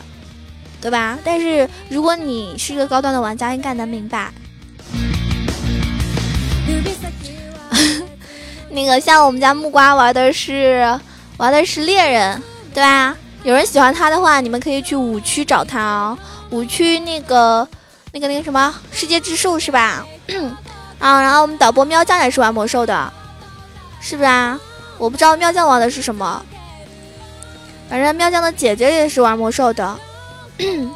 [0.79, 1.15] 对吧？
[1.23, 4.31] 但是如果你是一个高端的玩家，应该能明白。
[8.71, 10.99] 那个像我们家木瓜玩的是
[11.37, 12.41] 玩的是猎人，
[12.73, 13.15] 对吧？
[13.43, 16.17] 有人喜欢他的话，你们可以去五区找他哦。
[16.49, 17.67] 五区那个
[18.11, 20.03] 那个那个什么世界之树是吧？
[20.97, 23.13] 啊，然后我们导播喵酱也是玩魔兽的，
[24.01, 24.59] 是不是啊？
[24.97, 26.43] 我不知道喵酱玩的是什么，
[27.89, 29.97] 反正喵酱的姐姐也是玩魔兽的。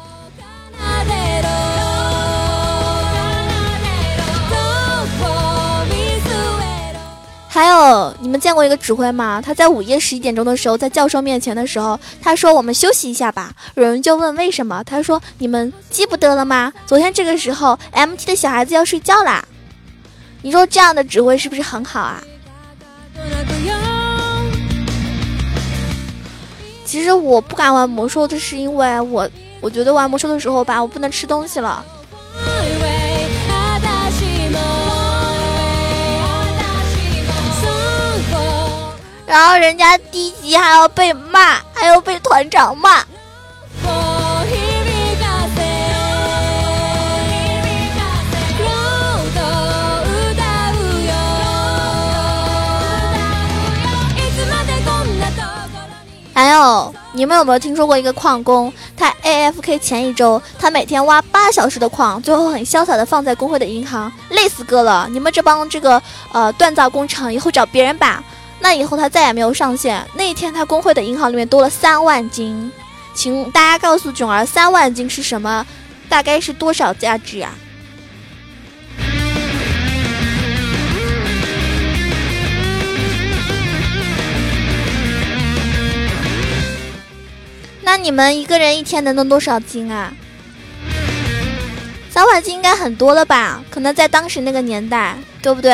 [7.48, 9.40] 还有，你们见过一个指挥吗？
[9.42, 14.84] 他在午夜十一点钟的时候，在教授面前的时候，他说：“我们休息一下吧。”有人就问为什么？
[14.84, 16.70] 他说：“你们记不得了吗？
[16.84, 19.42] 昨天这个时候，MT 的小孩子要睡觉啦。”
[20.42, 22.22] 你说这样的指挥是不是很好啊？
[26.84, 29.28] 其实我不敢玩魔兽，这是因为我
[29.60, 31.84] 我觉得玩魔兽的时候吧，我不能吃东西了。
[39.26, 43.04] 然后人家低级还要被骂，还要被团长骂。
[56.36, 58.70] 还有，你们有没有听说过一个矿工？
[58.94, 65.08] 他 AFK 前一周，他每天挖八小时的矿，最后很潇洒的放在工会的银行，累死哥了！
[65.10, 66.00] 你们这帮这个
[66.32, 68.22] 呃锻造工厂，以后找别人吧。
[68.60, 70.06] 那以后他再也没有上线。
[70.12, 72.70] 那一天他工会的银行里面多了三万金，
[73.14, 75.66] 请大家告诉囧儿，三万金是什么？
[76.06, 77.50] 大概是多少价值啊？
[87.96, 90.12] 那你们一个人一天能弄多少斤啊？
[92.10, 93.64] 三万金应该很多了吧？
[93.70, 95.72] 可能在当时那个年代，对不对？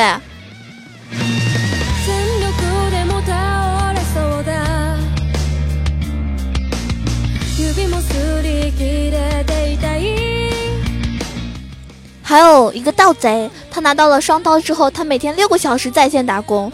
[12.23, 16.73] 还有一个盗贼，他拿到了双刀之后，他每天六个小时在线打工。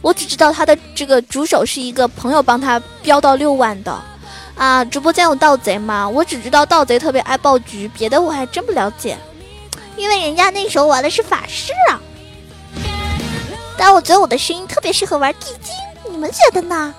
[0.00, 3.96] 我只知道他的这个主手是一个朋友帮他飙到六万的。
[4.60, 6.06] 啊，直播间有盗贼吗？
[6.06, 9.16] 我只知道盗贼特别爱爆菊，别的我还真不了解。
[9.96, 11.98] 因为人家那时候玩的是法师啊。
[13.78, 15.74] 但我觉得我的声音特别适合玩地精，
[16.10, 16.94] 你们觉得呢？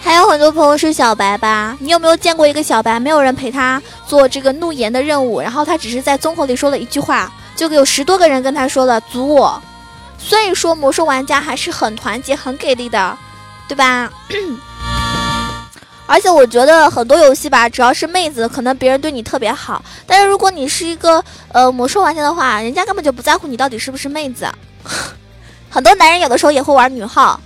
[0.00, 1.76] 还有很多朋友是小白吧？
[1.80, 9.62] 你有没有见过一个小白，没有人陪他做这个怒言的任务，然后他只是在综合里说了一句话，就有十多个人跟他说了阻我。
[10.16, 13.16] 所以说魔兽玩家还是很团结、很给力的，
[13.68, 14.10] 对吧？
[16.06, 24.50] 而且我觉得很多游戏吧，只要是妹子，可能别人对你特别好，但是如果你是一个呃魔兽玩家的话，人家根本就不在乎你到底是不是妹子。
[25.68, 27.38] 很多男人有的时候也会玩女号。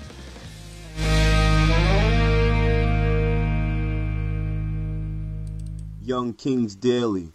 [6.13, 7.29] Young Kings Daily。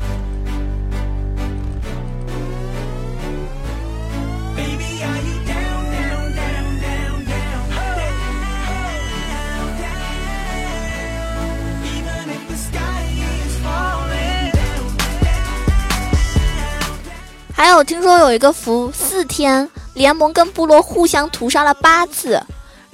[17.52, 22.40] 还有听说有一个服四天，联盟跟部落互相屠杀了八次。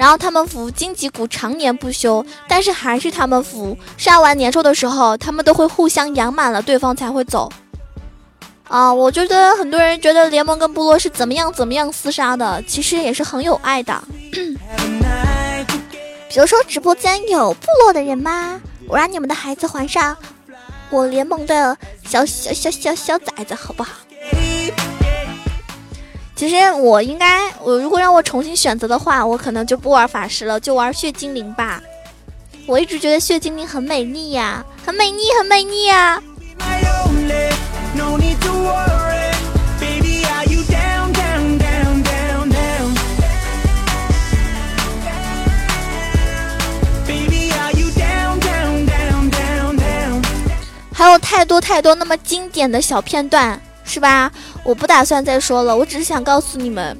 [0.03, 7.49] 然后他们服荆棘谷常年不休，但是还是他们服杀完年兽的时候，他们都会互相养满了对方才会走。
[8.67, 14.03] 啊，我觉得很多人觉得联盟跟部落是怎么样怎么样厮杀的，其实也是很有爱的。
[16.27, 18.59] 比如说直播间有部落的人吗？
[18.89, 20.17] 我让你们的孩子还上
[20.89, 23.91] 我联盟的小小小小小崽子，好不好？
[26.43, 31.81] 其实我应该，我如果让我重新选择的话，我可能就不玩法师了，就玩血精灵吧。
[32.65, 36.21] 我一直觉得血精灵很美丽呀，很美丽，很美丽呀。
[50.93, 53.61] 还有太多太多那么经典的小片段。
[53.85, 54.31] 是吧？
[54.63, 56.97] 我不打算再说了，我只是想告诉你们，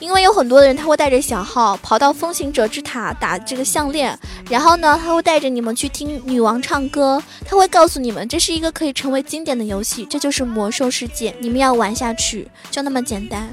[0.00, 13.52] 因为有很多的人他会带着小号跑到风行者之塔打这个项链，然后呢，他会带着你们去听女王唱歌，他会告诉你们这是一个可以成为经典的游戏，这就是魔兽世界，你们要玩下去，就那么简单。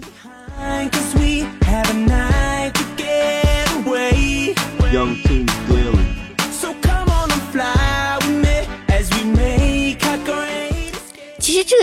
[4.94, 5.31] 其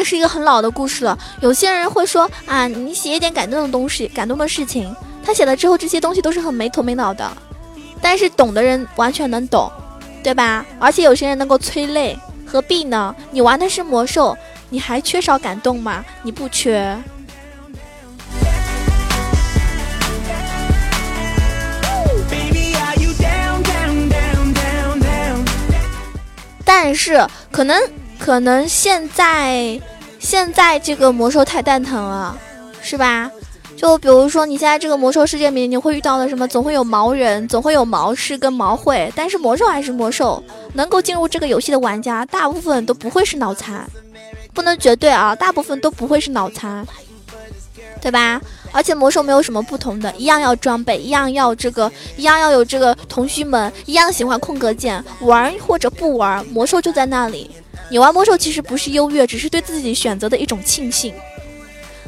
[0.09, 1.19] 是一个很老的故事了。
[1.43, 7.31] 有些人会说啊，你写一点感动的东西，感动的事情，他写了之后，这些东西都是很没头没脑的。
[8.01, 9.71] 但是懂的人完全能懂，
[10.23, 10.65] 对吧？
[10.79, 13.15] 而且有些人能够催泪，何必呢？
[13.31, 14.35] 你玩的是魔兽，
[14.71, 16.03] 你还缺少感动吗？
[16.23, 16.97] 你不缺。
[26.65, 27.79] 但是可能。
[28.21, 29.81] 可能现在，
[30.19, 32.37] 现在这个魔兽太蛋疼了，
[32.83, 33.31] 是吧？
[33.77, 36.49] 就比如说你现在这个魔兽世界里面，你会遇到的什么？
[36.49, 39.13] 总会有毛人，总会有毛师跟毛会。
[39.15, 40.43] 但是魔兽还是魔兽，
[40.75, 43.89] 能够进入这个游戏的玩家，大部分都不会是脑残，
[44.53, 46.85] 不能绝对啊，大部分都不会是脑残，
[48.01, 48.41] 对吧？
[48.73, 57.51] 而且魔兽没有什么不同的，一样要装备，一样要这个，一样要有这个同须们，一样喜欢空格键，玩或者不玩，魔兽就在那里。
[57.91, 61.15] 你玩魔兽其实不是优越，只是对自己选择的一种庆幸。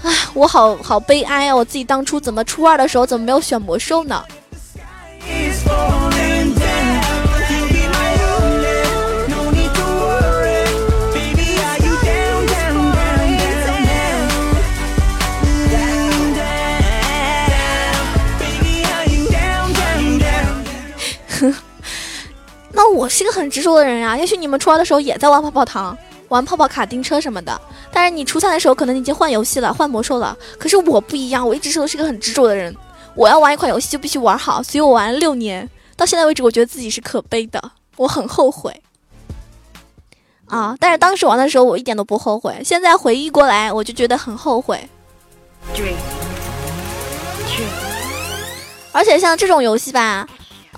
[0.02, 1.56] 唉，我好好悲哀啊！
[1.56, 4.22] 我自己当初怎么初二的时候怎么没有选魔兽呢？
[22.80, 25.94] 那我是一个很执着的人呀，也许你们初二的时候也在玩泡泡糖、
[26.28, 27.60] 玩泡泡卡丁车什么的，
[27.92, 30.34] 但是你初三的时候可能已经换游戏了，换魔兽了。
[30.58, 32.74] 可是我不一样，我一直都是一个很执着的人，
[33.14, 37.62] 我要玩一款游戏就必须玩好，所以我玩了六年，到现在为止，我觉得自己是可悲的，
[37.96, 38.74] 我很后悔
[40.46, 40.74] 啊！
[40.80, 44.88] 但是当时玩的时候我一点都不后悔，现在回忆过来我就觉得很后悔。
[48.92, 50.26] 而且像这种游戏吧。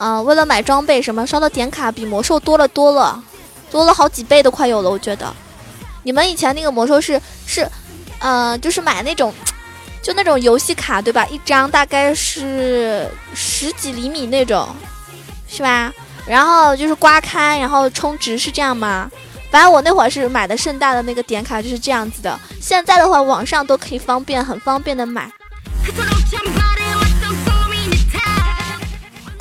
[0.02, 3.22] 啊，为了买装备什么烧的点卡比魔兽多了多了，
[3.70, 4.90] 多了好几倍都快有了。
[4.90, 5.32] 我觉得，
[6.02, 7.64] 你们以前那个魔兽是是，
[8.18, 9.32] 呃，就是买那种，
[10.02, 11.24] 就那种游戏卡对吧？
[11.26, 14.68] 一张大概是十几厘米那种，
[15.46, 15.92] 是吧？
[16.26, 19.08] 然后就是刮开，然后充值是这样吗？
[19.52, 22.36] 反正我那会儿是买的盛大的那个点卡就是这样子的。
[22.60, 25.30] 现在的话，网上都可以方便很方便的买。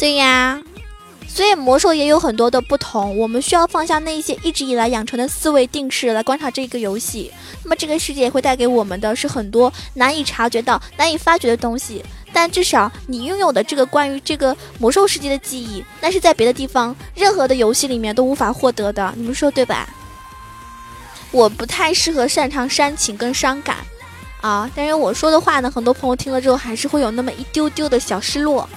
[0.01, 0.59] 对呀，
[1.27, 3.15] 所以魔兽也有很多的不同。
[3.19, 7.31] 我们需要放下那些一直以来养成的思维定式来观察这个游戏。
[7.63, 12.03] 那么这个世界会带给我们的是很多难以察觉到、难以发掘的东西。
[12.33, 19.13] 但至少你拥有的这个关于这个魔兽世界的记忆，那是在别的地方任何的游戏里面都无法获得的。
[19.15, 19.87] 你们说对吧？
[21.29, 23.77] 我不太适合擅长煽情跟伤感
[24.41, 28.67] 啊，但是我说的话呢，很多朋友听了之后还是会有那么一丢丢的小失落。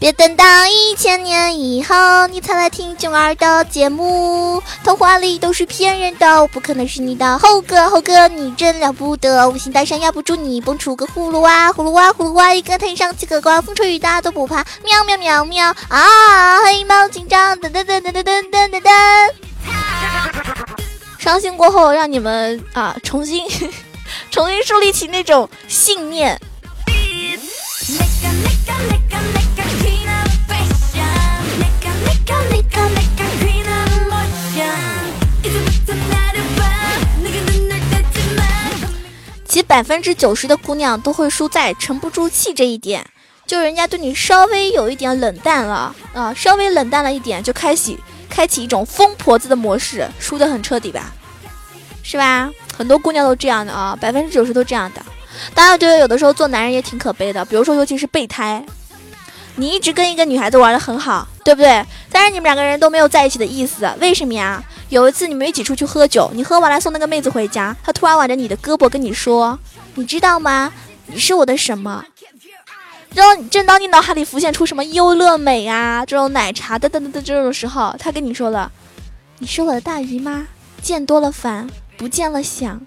[0.00, 4.62] 别等到一千年以后，你才来听囧儿的节目。
[4.84, 7.90] 童话里都是骗人的，不可能是你的猴哥。
[7.90, 14.64] 猴哥，你真了不得，五行大山压不住你，蹦出个葫芦娃，葫芦娃，葫芦娃，一个藤上七个瓜，风吹雨打都不怕。
[14.84, 16.62] 喵喵喵喵啊！
[16.64, 19.47] 黑猫警长，噔噔噔噔噔噔噔噔噔。
[21.18, 23.46] 伤心过后，让你们啊重新
[24.30, 26.40] 重新树立起那种信念。
[39.44, 43.04] 其百分之九十的姑娘都会输在沉不住气这一点，
[43.46, 47.98] 就人家对你稍微有一点冷淡了啊，稍微冷淡了一点就开启。
[48.28, 51.12] 开启一种疯婆子的模式，输得很彻底吧，
[52.02, 52.50] 是吧？
[52.76, 55.02] 很多姑娘都这样的啊，百分之九十都这样的。
[55.54, 58.64] 当然，觉得有的时候做男人也挺可悲的，比如说，尤其是备胎，
[59.56, 61.84] 你一直跟一个女孩子玩的很好，对不对？
[62.10, 64.62] 但是你们两个人都没有在一起的意思，为什么呀？
[64.88, 69.58] 有一次你们一起出去喝酒，你喝完了送那个妹子回家，她突然挽着你的胳膊跟你说
[69.96, 70.72] ：“你知道吗？
[71.06, 72.04] 你是我的什么？”
[73.18, 78.70] 正正当你脑海里浮现出什么优乐美啊，这种奶茶的等等的这种时候，他跟你说了
[79.38, 80.46] ：“你是我的大姨妈，
[80.80, 82.80] 见多了烦，不见了想。”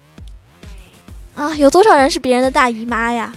[1.36, 3.34] 啊，有多少人是别人的大姨妈呀？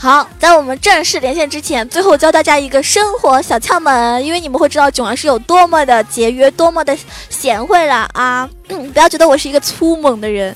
[0.00, 6.96] 好，在我们正式连线之前，最后教大家一个生活小窍门，因为你们会知道囧儿是有多么的节约，多么的
[7.28, 8.48] 贤惠了啊！
[8.68, 10.54] 不要觉得我是一个粗猛的人。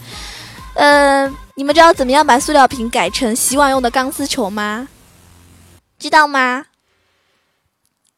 [0.75, 4.87] 嗯，你们知道怎么样把塑料瓶改成洗碗用的钢丝球吗？
[5.99, 6.67] 知道吗？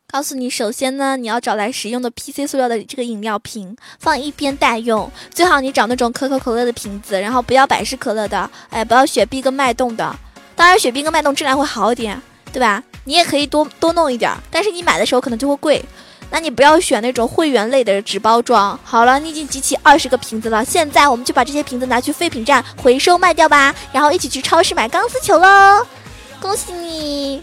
[0.06, 5.10] 告诉你，首先呢，你要找来实用的 PC 塑料的这个饮料瓶，放一边待用。
[5.32, 10.14] 最好你找那种可口可乐的瓶子，然后不要百事可乐的，哎，不要雪碧跟脉动的。
[10.56, 12.20] 当然，雪冰跟脉动质量会好一点，
[12.52, 12.82] 对吧？
[13.04, 15.84] 你也可以多多弄一点，但是你买的时候可能就会贵。
[16.30, 18.78] 那你不要选那种会员类的纸包装。
[18.82, 25.86] 好了，你已经集齐二十个瓶子了，现在我们就把这些瓶子拿去废品站回收卖掉吧，然后一起去超市买钢丝球喽！
[26.40, 27.42] 恭喜你！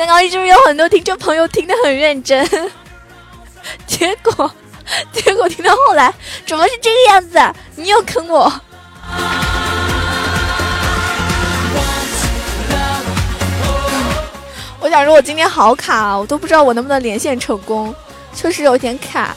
[0.00, 2.42] 刚刚是不是有很多听众朋友听得很认真？
[3.86, 4.50] 结果，
[5.12, 6.10] 结果听到后来
[6.46, 7.38] 怎么是这个样子？
[7.76, 8.50] 你又坑我！
[14.80, 17.94] 我想说，我今天好卡啊，我都不知道我能不能连线成功，
[18.34, 19.36] 确实有点卡。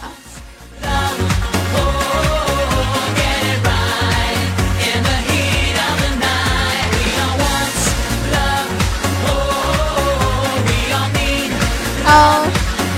[12.14, 12.48] 哦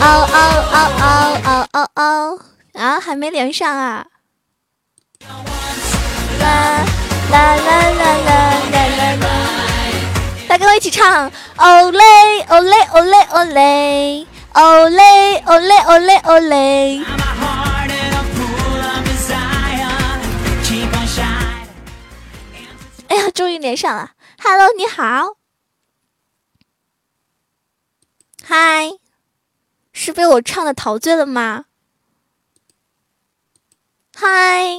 [0.01, 0.03] 哦
[0.34, 0.38] 哦
[0.74, 1.09] 哦哦
[1.45, 2.39] 哦哦哦
[2.74, 4.05] 啊，还没连上啊！
[6.41, 6.86] 啦
[7.32, 8.32] 啦啦啦啦
[8.72, 9.26] 啦啦啦！
[10.49, 12.03] 来跟我一起唱，哦嘞
[12.49, 17.05] 哦嘞哦嘞哦嘞，哦嘞哦嘞哦嘞哦嘞。
[23.07, 24.11] 哎呀，终于连上了
[24.43, 25.38] ！Hello，你好，
[28.43, 28.89] 嗨。
[29.97, 31.67] 是被我唱的陶醉了吗？
[34.13, 34.77] 嗨，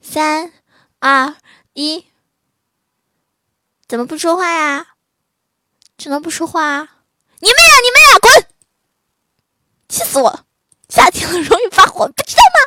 [0.00, 0.52] 三
[1.00, 1.34] 二
[1.72, 2.06] 一，
[3.88, 4.94] 怎么不说话呀？
[5.98, 6.88] 怎么不说话？
[7.40, 7.74] 你妹啊！
[7.82, 8.18] 你妹啊！
[8.20, 8.48] 滚！
[9.88, 10.46] 气死我了！
[10.88, 12.65] 夏天了容易发火，不知道吗？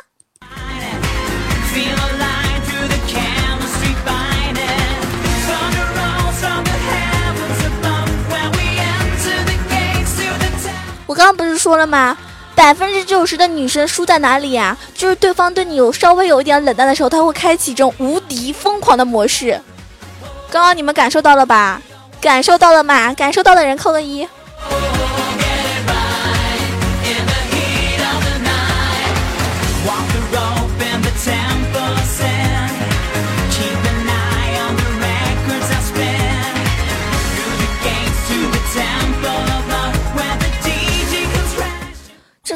[11.20, 12.16] 刚刚不是说了吗？
[12.54, 14.74] 百分之九十的女生输在哪里呀？
[14.94, 19.60] 就是对方对你有稍微有一点冷淡的时候，他会开启这种无敌疯狂的模式。
[20.50, 21.82] 刚刚你们感受到了吧？
[22.22, 23.12] 感受到了吗？
[23.12, 24.26] 感受到的人扣个一。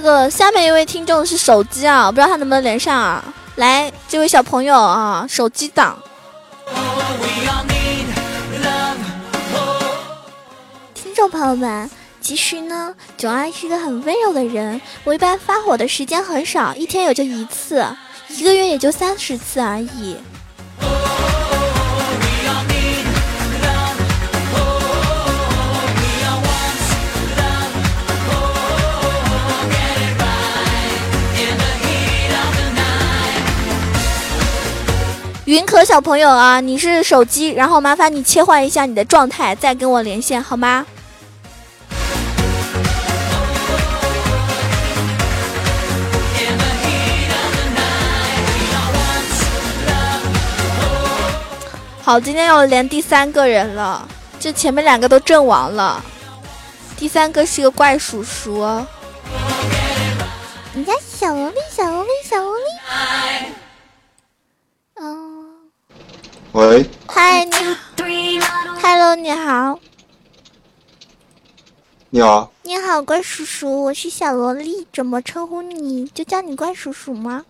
[0.05, 3.24] 个下面一位听众是手机啊，不知道他能不能连上啊？
[3.57, 5.98] 来，这位小朋友啊，手机党。
[10.92, 11.90] 听众朋友们，
[12.20, 17.86] 其实呢，囧儿是一个很温柔的人，我一般发火的时间很少，一天也就一次，
[18.28, 20.18] 一个月也就三十次而已。
[35.47, 40.86] 云可小朋友啊，你是手机，然后麻烦你切换一下你的状态，再跟我连线好吗？
[52.03, 54.09] 好，今天要连第三个人了，
[54.40, 56.03] 这前面两个都阵亡了，
[56.97, 58.64] 第三个是个怪叔叔。
[60.72, 62.64] 你家小萝莉，小萝莉，小萝莉。
[64.97, 65.45] 嗯。
[66.55, 67.50] 喂，嗨，你
[68.80, 69.76] ，Hello，你好，
[72.11, 76.07] 你好，你好，怪叔叔，我是小萝莉，怎么称呼你？
[76.07, 77.44] 就叫你怪叔叔吗？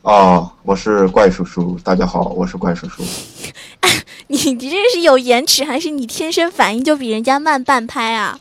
[0.00, 3.02] 哦，我是怪叔叔，大家好，我是怪叔叔。
[4.28, 8.40] 你你这是有延迟，还是你天生反应就比人家慢半拍啊？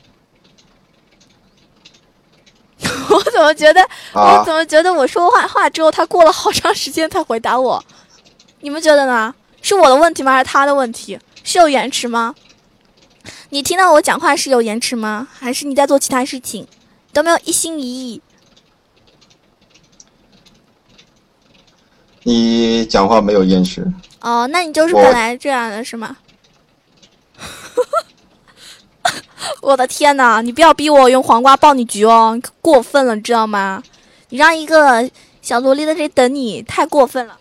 [3.10, 3.82] 我怎么觉得？
[4.14, 7.84] 我怎么觉得我说话话之后，他过了好长时间才回答我？
[8.62, 9.34] 你们觉得呢？
[9.62, 10.34] 是我的问题吗？
[10.34, 11.20] 还是他的问题？
[11.44, 12.36] 是有延迟吗？
[13.50, 15.28] 你听到我讲话是有延迟吗？
[15.40, 16.68] 还是你在做其他事情？
[17.14, 18.22] 都没有一心一意。
[22.24, 23.86] 你讲话没有延迟。
[24.22, 26.18] 哦，那你就是本来这样的是吗？
[29.62, 33.84] 我的天呐，你不要逼我用黄瓜爆你局哦，过分了，你知道吗？
[34.30, 35.10] 你让一个
[35.42, 37.38] 小萝莉在这里等你，太过分了。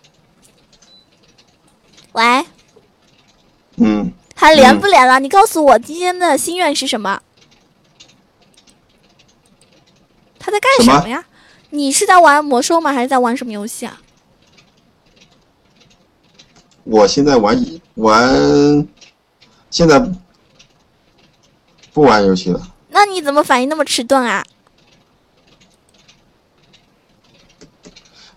[2.13, 2.45] 喂，
[3.77, 5.19] 嗯，还连不连了？
[5.19, 7.21] 你告诉我今天的心愿是什么？
[10.39, 11.25] 他在干什么什么呀？
[11.71, 12.93] 你是在玩魔兽吗？
[12.93, 13.99] 还是在玩什么游戏啊？
[16.83, 17.57] 我现在玩
[17.95, 18.87] 玩，
[19.71, 19.99] 现在
[21.95, 22.61] 不玩游戏了。
[22.89, 24.43] 那你怎么反应那么迟钝啊？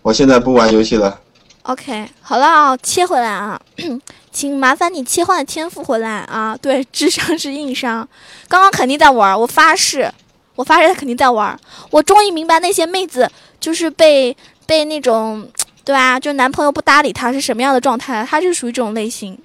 [0.01, 1.19] 我现在不玩游戏了。
[1.63, 3.59] OK，好了啊，切回来啊，
[4.31, 6.55] 请麻烦你切换天赋回来啊。
[6.55, 8.07] 对，智商是硬伤，
[8.47, 10.09] 刚刚肯定在玩，我发誓，
[10.55, 11.59] 我发誓他肯定在玩。
[11.91, 13.29] 我终于明白那些妹子
[13.59, 14.35] 就是被
[14.65, 15.51] 被那种，
[15.83, 16.17] 对啊？
[16.17, 19.37] 就男朋友不搭理她是什么样的状态，她是属于这种类型。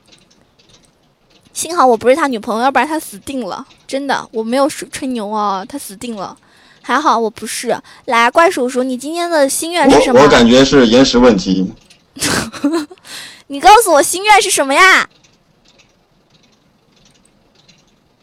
[1.54, 3.64] 幸好我不是他女朋友，要不然他死定了。
[3.86, 6.36] 真的，我没有吹吹牛啊，他死定了。
[6.82, 7.74] 还好我不是。
[8.06, 10.18] 来，怪叔叔，你今天的心愿是什么？
[10.18, 11.72] 我我感觉是延时问题。
[13.46, 15.08] 你告诉我心愿是什么呀？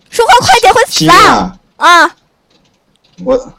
[0.10, 1.58] 说话快点，会死心愿啊！
[1.78, 2.16] 啊，啊，
[3.24, 3.54] 我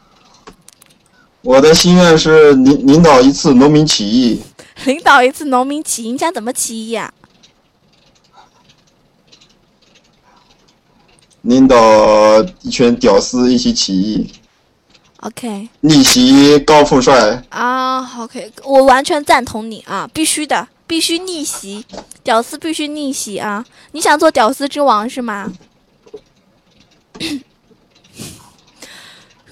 [1.41, 4.39] 我的心愿是领领导一次农民起义。
[4.85, 7.11] 领导一次农民起义，你想怎么起义呀、
[11.43, 14.31] 领导一群屌丝一起起义
[15.19, 17.43] ，OK 逆袭高富帅。
[17.49, 21.85] 啊，OK，我完全赞同你啊，必须的，必须逆袭，
[22.23, 23.65] 屌丝必须逆袭啊！
[23.91, 25.51] 你想做屌丝之王是吗？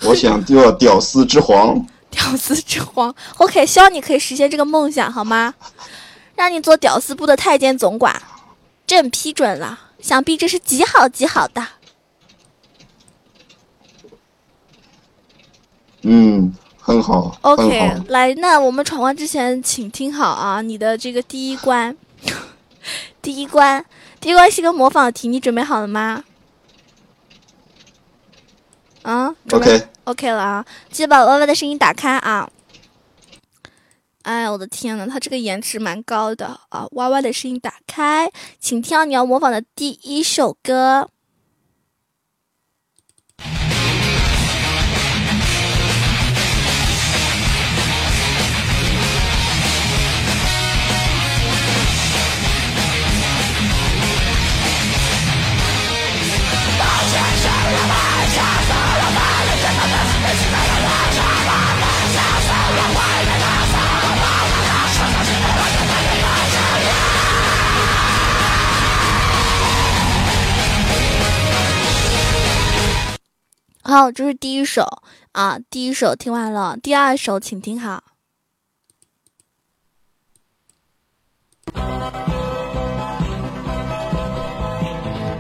[0.04, 1.86] 我想做屌丝之皇。
[2.10, 5.54] 屌丝之皇，OK，希望你可以实现这个梦想，好吗？
[6.36, 8.22] 让你做屌丝部的太监总管，
[8.88, 11.68] 朕批准了，想必这是极好极好的。
[16.04, 18.04] 嗯，很好 OK，好。
[18.08, 21.96] 来，那我们闯关之前，请听好啊，你的这个第一关，
[23.22, 23.86] 第一关，
[24.20, 26.24] 第一关是个模仿题，你准备好了吗？
[29.04, 32.50] 啊准备 OK，OK 了啊，记得把歪歪的声音打开啊。
[34.24, 36.86] 哎，我的天呐，他这个颜值蛮高的啊！
[36.92, 41.10] 歪歪的声音打开，请听到你要模仿的第一首歌。
[73.92, 74.88] 好，这是第一首
[75.34, 78.02] 啊，第一首听完了，第二首请听好。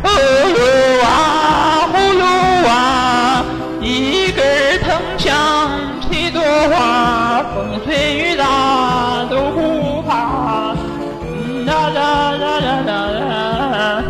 [0.04, 0.10] 葫
[0.52, 2.26] 芦娃，葫芦
[2.68, 3.46] 娃，
[3.82, 5.72] 一根藤枪
[6.02, 10.76] 七朵花，风吹雨打都不怕。
[11.24, 14.04] 嗯哒哒哒哒哒哒，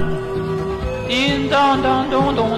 [1.08, 2.51] 叮当当咚咚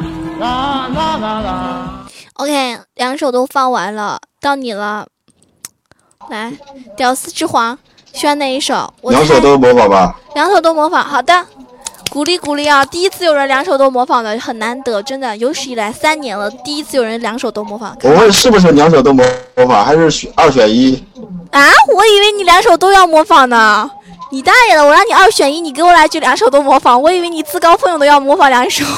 [0.00, 2.06] 领大，啦啦啦啦。
[2.34, 5.06] OK，两首都放完了，到你了。
[6.30, 6.52] 来，
[6.96, 7.78] 屌丝之皇，
[8.12, 8.92] 选哪一首？
[9.02, 10.16] 我两首都模仿吧。
[10.34, 11.46] 两首都模仿，好的，
[12.10, 12.84] 鼓励鼓励啊！
[12.84, 17.96] 第一次有人两首都模仿的，很难得，真的，有史以来三年了，第一次有人两首都模仿。
[18.02, 19.24] 我问是不是两首都模
[19.54, 21.04] 模仿，还是选二选一？
[21.50, 21.60] 啊，
[21.94, 23.90] 我以为你两首都要模仿呢。
[24.34, 24.84] 你大爷的！
[24.84, 28.84] 我让你二选一，你给我来句两首都模仿，我以为你自告奋勇的要模仿两首。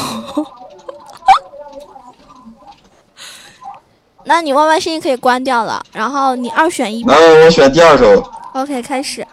[4.24, 7.45] 那你 Y Y 声音可以关掉了，然后你二选一吧那。
[7.45, 8.32] 我选第二首。
[8.55, 9.26] OK，开始。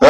[0.00, 0.08] 啊！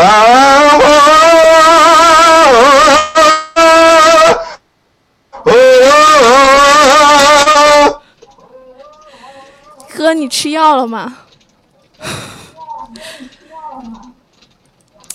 [10.13, 11.17] 哥，你吃药了吗？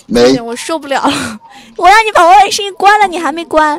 [0.06, 1.38] 没行，我受不了了。
[1.76, 3.78] 我让你把 Y Y 声音关了，你还没关。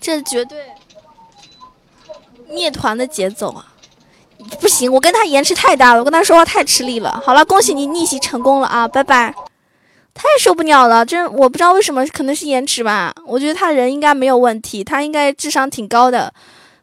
[0.00, 0.72] 这绝对
[2.48, 3.66] 灭团的节奏啊！
[4.60, 7.22] 不行，我跟他延迟太大了，我跟他说话太吃力了。
[7.24, 9.32] 好了，恭喜你逆袭成功了啊，拜拜。
[10.18, 13.14] 太受不了了，真我不知道为什么，可能是延迟吧。
[13.24, 16.34] 我觉得他人应该没有问题，他应该智商挺高的，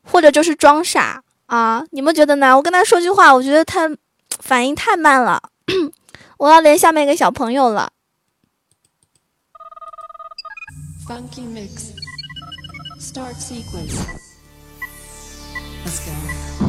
[0.04, 1.84] 或者就是装傻啊？
[1.92, 2.56] 你们觉得呢？
[2.56, 3.92] 我跟他说句话，我觉得他
[4.40, 5.42] 反应太慢了，
[6.40, 7.92] 我要连下面一个小朋友了。
[11.06, 11.92] Funky mix.
[13.00, 14.00] Start sequence.
[15.86, 16.64] Let's go.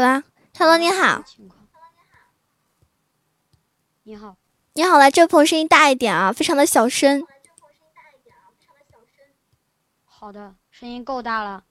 [0.00, 1.24] Hello，你好。
[4.04, 4.36] 你好，
[4.74, 7.26] 你好，来这位朋友声音大一点啊，非常的小声。
[10.04, 11.64] 好的，声音够大了。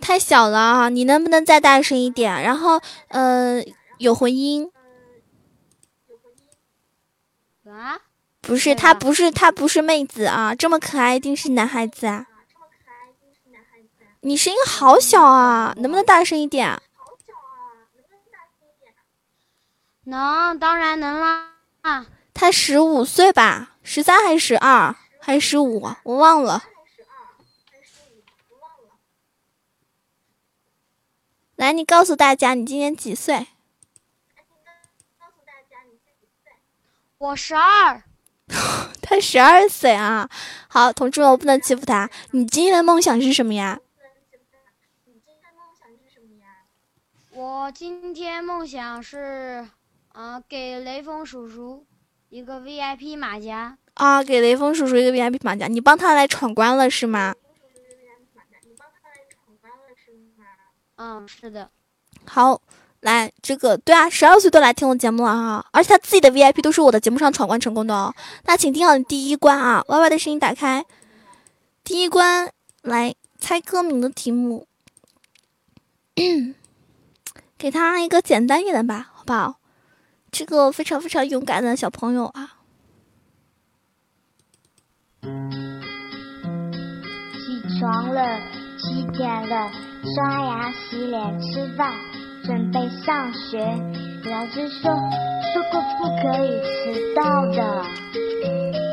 [0.00, 0.88] 太小了啊！
[0.88, 2.42] 你能不能再大声一点？
[2.42, 3.62] 然后，呃，
[3.98, 4.72] 有回音。
[7.68, 8.00] 啊？
[8.40, 10.54] 不是，他不是，他不是妹子啊！
[10.54, 12.26] 这么可爱，一定是男孩子啊！
[14.20, 16.80] 你声音好小啊，能不能大声一点？
[20.08, 21.52] 能，当然能啦。
[21.82, 23.76] 啊，他十五岁吧？
[23.82, 24.94] 十三还是十二？
[25.20, 25.80] 还是十五？
[26.04, 26.62] 我忘了。
[31.56, 33.48] 来，你告诉大家，你今年几岁？
[37.18, 38.02] 我十二。
[39.02, 40.28] 他十二岁啊！
[40.68, 42.08] 好，同志们，我不能欺负他。
[42.30, 43.80] 你今天的梦想是什么呀？
[47.30, 49.68] 我今天梦想是，
[50.16, 51.84] 啊，给雷锋叔叔
[52.30, 53.76] 一个 VIP 马甲。
[53.92, 57.34] 啊，给雷锋叔叔一个 VIP 马甲，你帮他来闯关了是吗？
[60.96, 61.70] 嗯，是的。
[62.24, 62.62] 好，
[63.00, 68.14] 来这个对啊，十二岁都来听我节目了哈，而且他自己的 VIP 都是我的节目上闯关成功的哦。
[68.44, 70.86] 那请听好你第一关啊，Y Y 的声音打开。
[71.84, 72.50] 第一关
[72.80, 74.66] 来猜歌名的题目，
[77.58, 79.60] 给他一个简单一点的吧，好不好？
[80.30, 82.56] 这个非常非常勇敢的小朋友啊。
[85.22, 85.30] 起
[87.78, 88.38] 床了，
[88.78, 89.70] 七点了，
[90.14, 91.92] 刷牙、洗脸、吃饭，
[92.44, 93.58] 准备上学。
[94.30, 94.90] 老师说，
[95.52, 97.22] 说过不可以迟到
[97.52, 98.85] 的。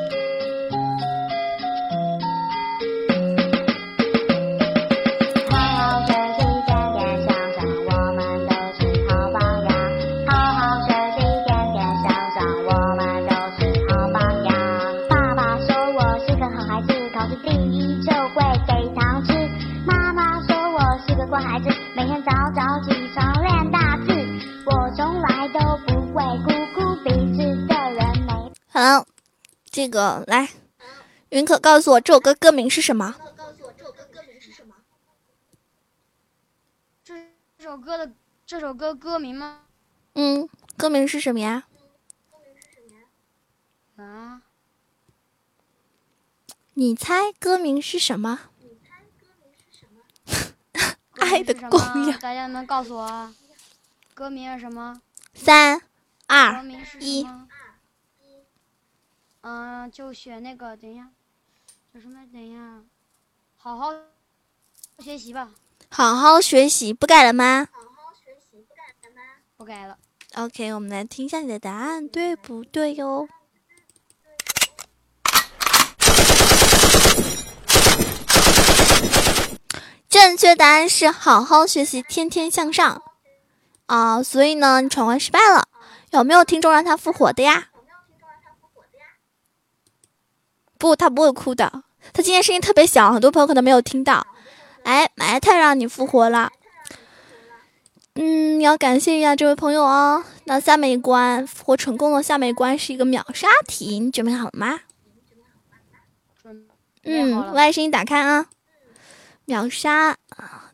[25.54, 27.38] 都不会哭哭鼻子
[27.68, 28.52] 的人没。
[28.68, 29.06] 好，
[29.70, 30.50] 这个来，
[31.30, 33.16] 云可告诉我这首歌歌名是什么？
[37.04, 37.14] 这
[37.58, 38.12] 这首歌的
[38.48, 39.60] 这首歌歌名吗？
[40.16, 41.66] 嗯，歌名是什么呀？
[43.98, 44.42] 啊？
[46.74, 48.40] 你猜歌名是什么？
[50.26, 52.06] 歌爱的名是什供养。
[52.14, 53.36] 么大家能告诉我啊？
[54.16, 55.00] 歌名是什么？
[55.34, 55.86] 三歌
[56.28, 56.64] 二
[57.00, 57.28] 一？
[59.42, 61.10] 嗯，就选那个，等一下，
[61.92, 62.26] 有什么？
[62.32, 62.82] 等一下，
[63.58, 63.92] 好好
[65.00, 65.52] 学习吧，
[65.90, 69.22] 好好学习，不改了吗好好学习，不改了吗
[69.58, 69.98] 不改了。
[70.36, 73.28] ？OK，我们来听一下你的答案，对不对哟？
[80.08, 83.02] 正确答案是好好学习，天天向上
[83.86, 84.24] 啊！
[84.24, 85.68] 所以呢，你闯关失败了。
[86.12, 87.70] 有没有听众让他复活的呀？
[90.78, 91.84] 不，他不会哭的。
[92.12, 94.28] 他今天声音特别小，很多朋友可能没有听到。
[94.84, 96.52] 哎，埋汰让你复活了。
[98.16, 100.24] 嗯，要感谢一下这位朋友哦。
[100.44, 104.82] 那下面一关复活成功了，下面一关是一个秒杀题，你准备好了吗？
[107.04, 107.54] 嗯了。
[107.54, 108.48] ，Y 声音打开啊。
[109.46, 110.18] 秒杀啊，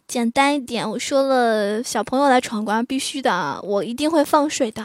[0.09, 0.89] 简单一点。
[0.89, 4.81] 我说了，小朋友来闯关必须的，我一定会放水的。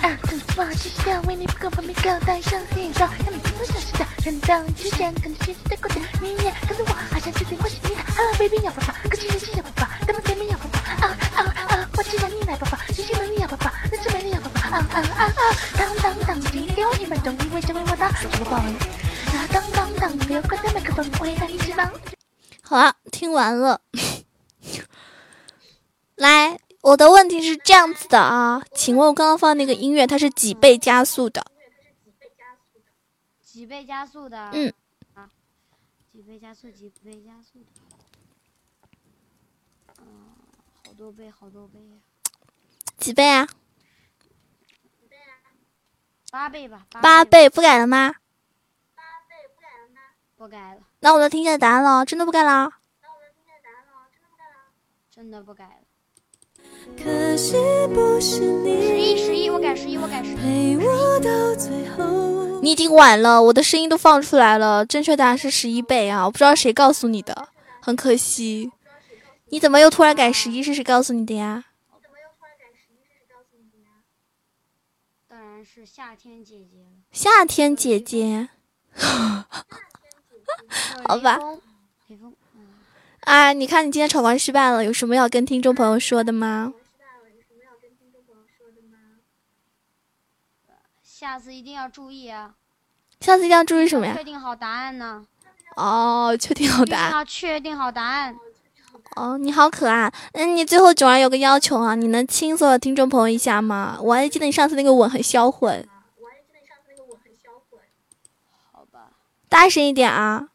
[0.00, 5.76] 啊，真不好意思的，为你不够方便，够带上线上，让你不想知道，人到你之前，跟着学习的。
[5.76, 11.38] 过程，你也跟着我，好像最近我是你的，Hello baby 要爸爸，跟今天记小爸爸，跟我见面要爸爸，啊啊
[11.68, 15.30] 啊，我知道你来爸爸，谢谢你要爸爸，那这边你要爸爸，啊啊啊啊啊！
[15.76, 18.56] 当当当，今天我一分钟，因为成为我的主播。
[18.56, 18.64] 啊
[19.52, 21.92] 当当当，不要关掉麦克风，我也带你翅膀。
[22.62, 23.80] 好了，听完了。
[26.16, 31.46] 来，我的问题是这样子的啊，请问我刚刚放那个音乐，它是几倍加速的？
[33.42, 34.50] 几倍加速的？
[34.52, 34.72] 嗯，
[35.14, 35.30] 啊，
[36.12, 37.66] 几倍加速，几倍加速的。
[40.00, 40.04] 嗯，
[40.84, 41.94] 好多倍，好多倍呀、
[42.98, 43.46] 几倍啊？
[46.32, 46.86] 八倍吧。
[47.00, 48.16] 八倍，不改了吗？
[48.96, 50.00] 八倍不改了吗？
[50.36, 52.72] 不改了，那我能听见答案了，真的不改了。
[55.08, 55.70] 真的不改了。
[57.00, 57.52] 可惜
[57.94, 60.34] 不是你十一，十一，我改十一，我改十一。
[60.34, 62.60] 陪我到最后。
[62.60, 66.24] 你已经晚了，我的声音都放出来了，正确答案是十一倍啊！
[66.24, 68.72] 我不知道谁告诉你的，很可惜。
[69.50, 70.62] 你怎么又突然改十一？
[70.62, 71.64] 是谁告诉你的呀？
[75.26, 76.88] 当然是夏天姐姐了。
[77.12, 78.48] 夏天姐姐，
[81.06, 81.38] 好吧
[83.20, 86.72] 啊，你看你今天闯关失败了，有什么要跟听众朋友说的吗？
[91.02, 92.54] 下次一定要注意啊！
[93.20, 94.22] 下次一定要注意什么呀确？
[94.22, 95.26] 定好答案呢。
[95.74, 97.10] 哦，确定好答案。
[97.12, 98.38] 要确定好答案。
[99.18, 100.12] 哦，你好可爱。
[100.32, 103.98] 嗯，你最后囧儿有个要求啊，你能亲所有听众朋友一下吗？
[104.00, 105.88] 我还记得你上次那个吻很销魂，
[108.70, 109.10] 好吧，
[109.48, 110.50] 大声一点啊，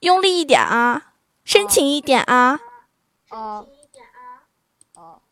[0.00, 1.14] 用力一点啊，
[1.44, 2.60] 深情一点啊。
[3.30, 3.66] 哦，
[4.94, 5.22] 哦，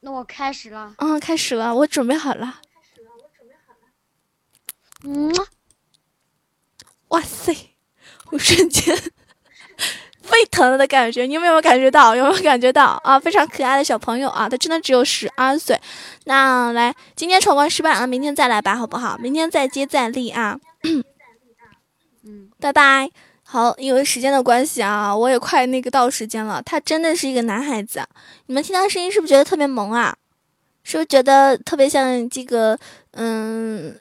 [0.00, 0.94] 那我开始了。
[0.98, 3.86] 嗯，开始了，我准备好了开始了，我准备好了。
[5.04, 5.32] 嗯，
[7.10, 7.54] 哇塞，
[8.30, 8.96] 我瞬间
[10.22, 12.14] 沸腾了的感觉，你有没有感觉到？
[12.14, 13.18] 有没有感觉到啊？
[13.18, 15.80] 非常可爱的小朋友啊，他真的只有十二岁。
[16.24, 19.18] 那来，今天闯关失败了，明天再来吧，好不好？
[19.18, 20.58] 明天再接再厉啊！
[22.22, 23.10] 嗯，拜拜。
[23.42, 26.62] 好，因为时间的关系啊，我也快那个到时间了。
[26.62, 28.06] 他真的是一个男孩子，
[28.46, 30.16] 你们听他声音是不是觉得特别萌啊？
[30.84, 32.78] 是不是觉得特别像这个
[33.12, 33.98] 嗯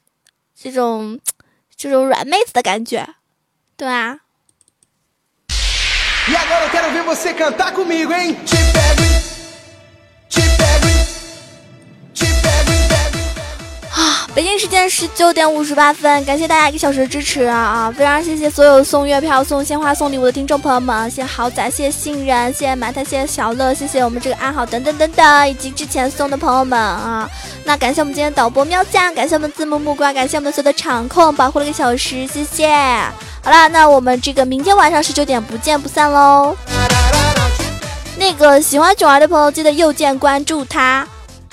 [0.55, 1.19] 这种
[1.79, 3.15] 这种软妹子的感觉？
[3.77, 4.19] 对啊。
[14.39, 17.93] 北京时间十九点五十八分，感谢大家一个小时的支持啊！
[17.93, 27.29] 非常谢谢所有送月票、送鲜花、送礼物的听众朋友们，谢谢豪仔，谢谢信任，谢谢埋汰，谢谢小乐，谢谢我们这个安好等等等等，以及之前送的朋友们啊。
[27.65, 32.69] 那感谢我们今天导播喵酱，感谢我们字幕木瓜，感谢我们所有的场控保护了一个小时，谢谢。
[33.43, 36.55] 好啦，那我们这个明天晚上十九点不见不散喽。
[38.17, 41.05] 那个喜欢囧儿的朋友，记得右键关注他。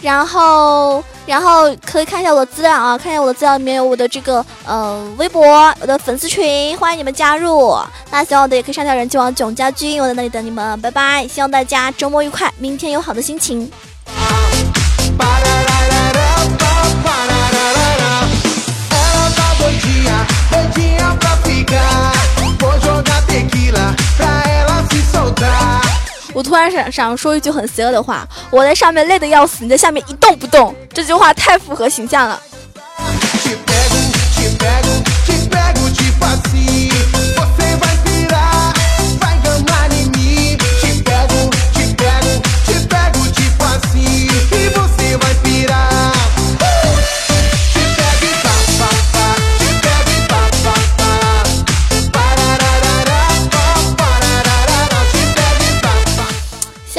[0.03, 5.43] 然后，然后可以看一下我的资料啊，看一下我的资料里面有我的这个呃微博，
[5.81, 7.77] 我的粉丝群，欢迎你们加入。
[8.11, 11.27] 那喜欢我的也可以上条人气王囧家军，我在那里等你们，拜拜！
[11.27, 13.71] 希望大家周末愉快，明天有好的心情。
[24.17, 25.86] Pra ela se soltar.
[26.37, 32.39] 我突然想想说一句很邪恶的话，我在上面累得要死，你在下面一动不动，这句话太符合形象了。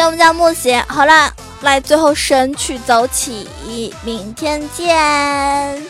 [0.07, 0.81] 我们家木鞋。
[0.87, 1.29] 好了，
[1.63, 3.45] 来最后神曲走起，
[4.05, 5.83] 明天见。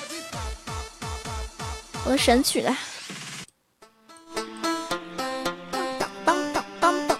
[2.04, 2.76] 我的神曲了。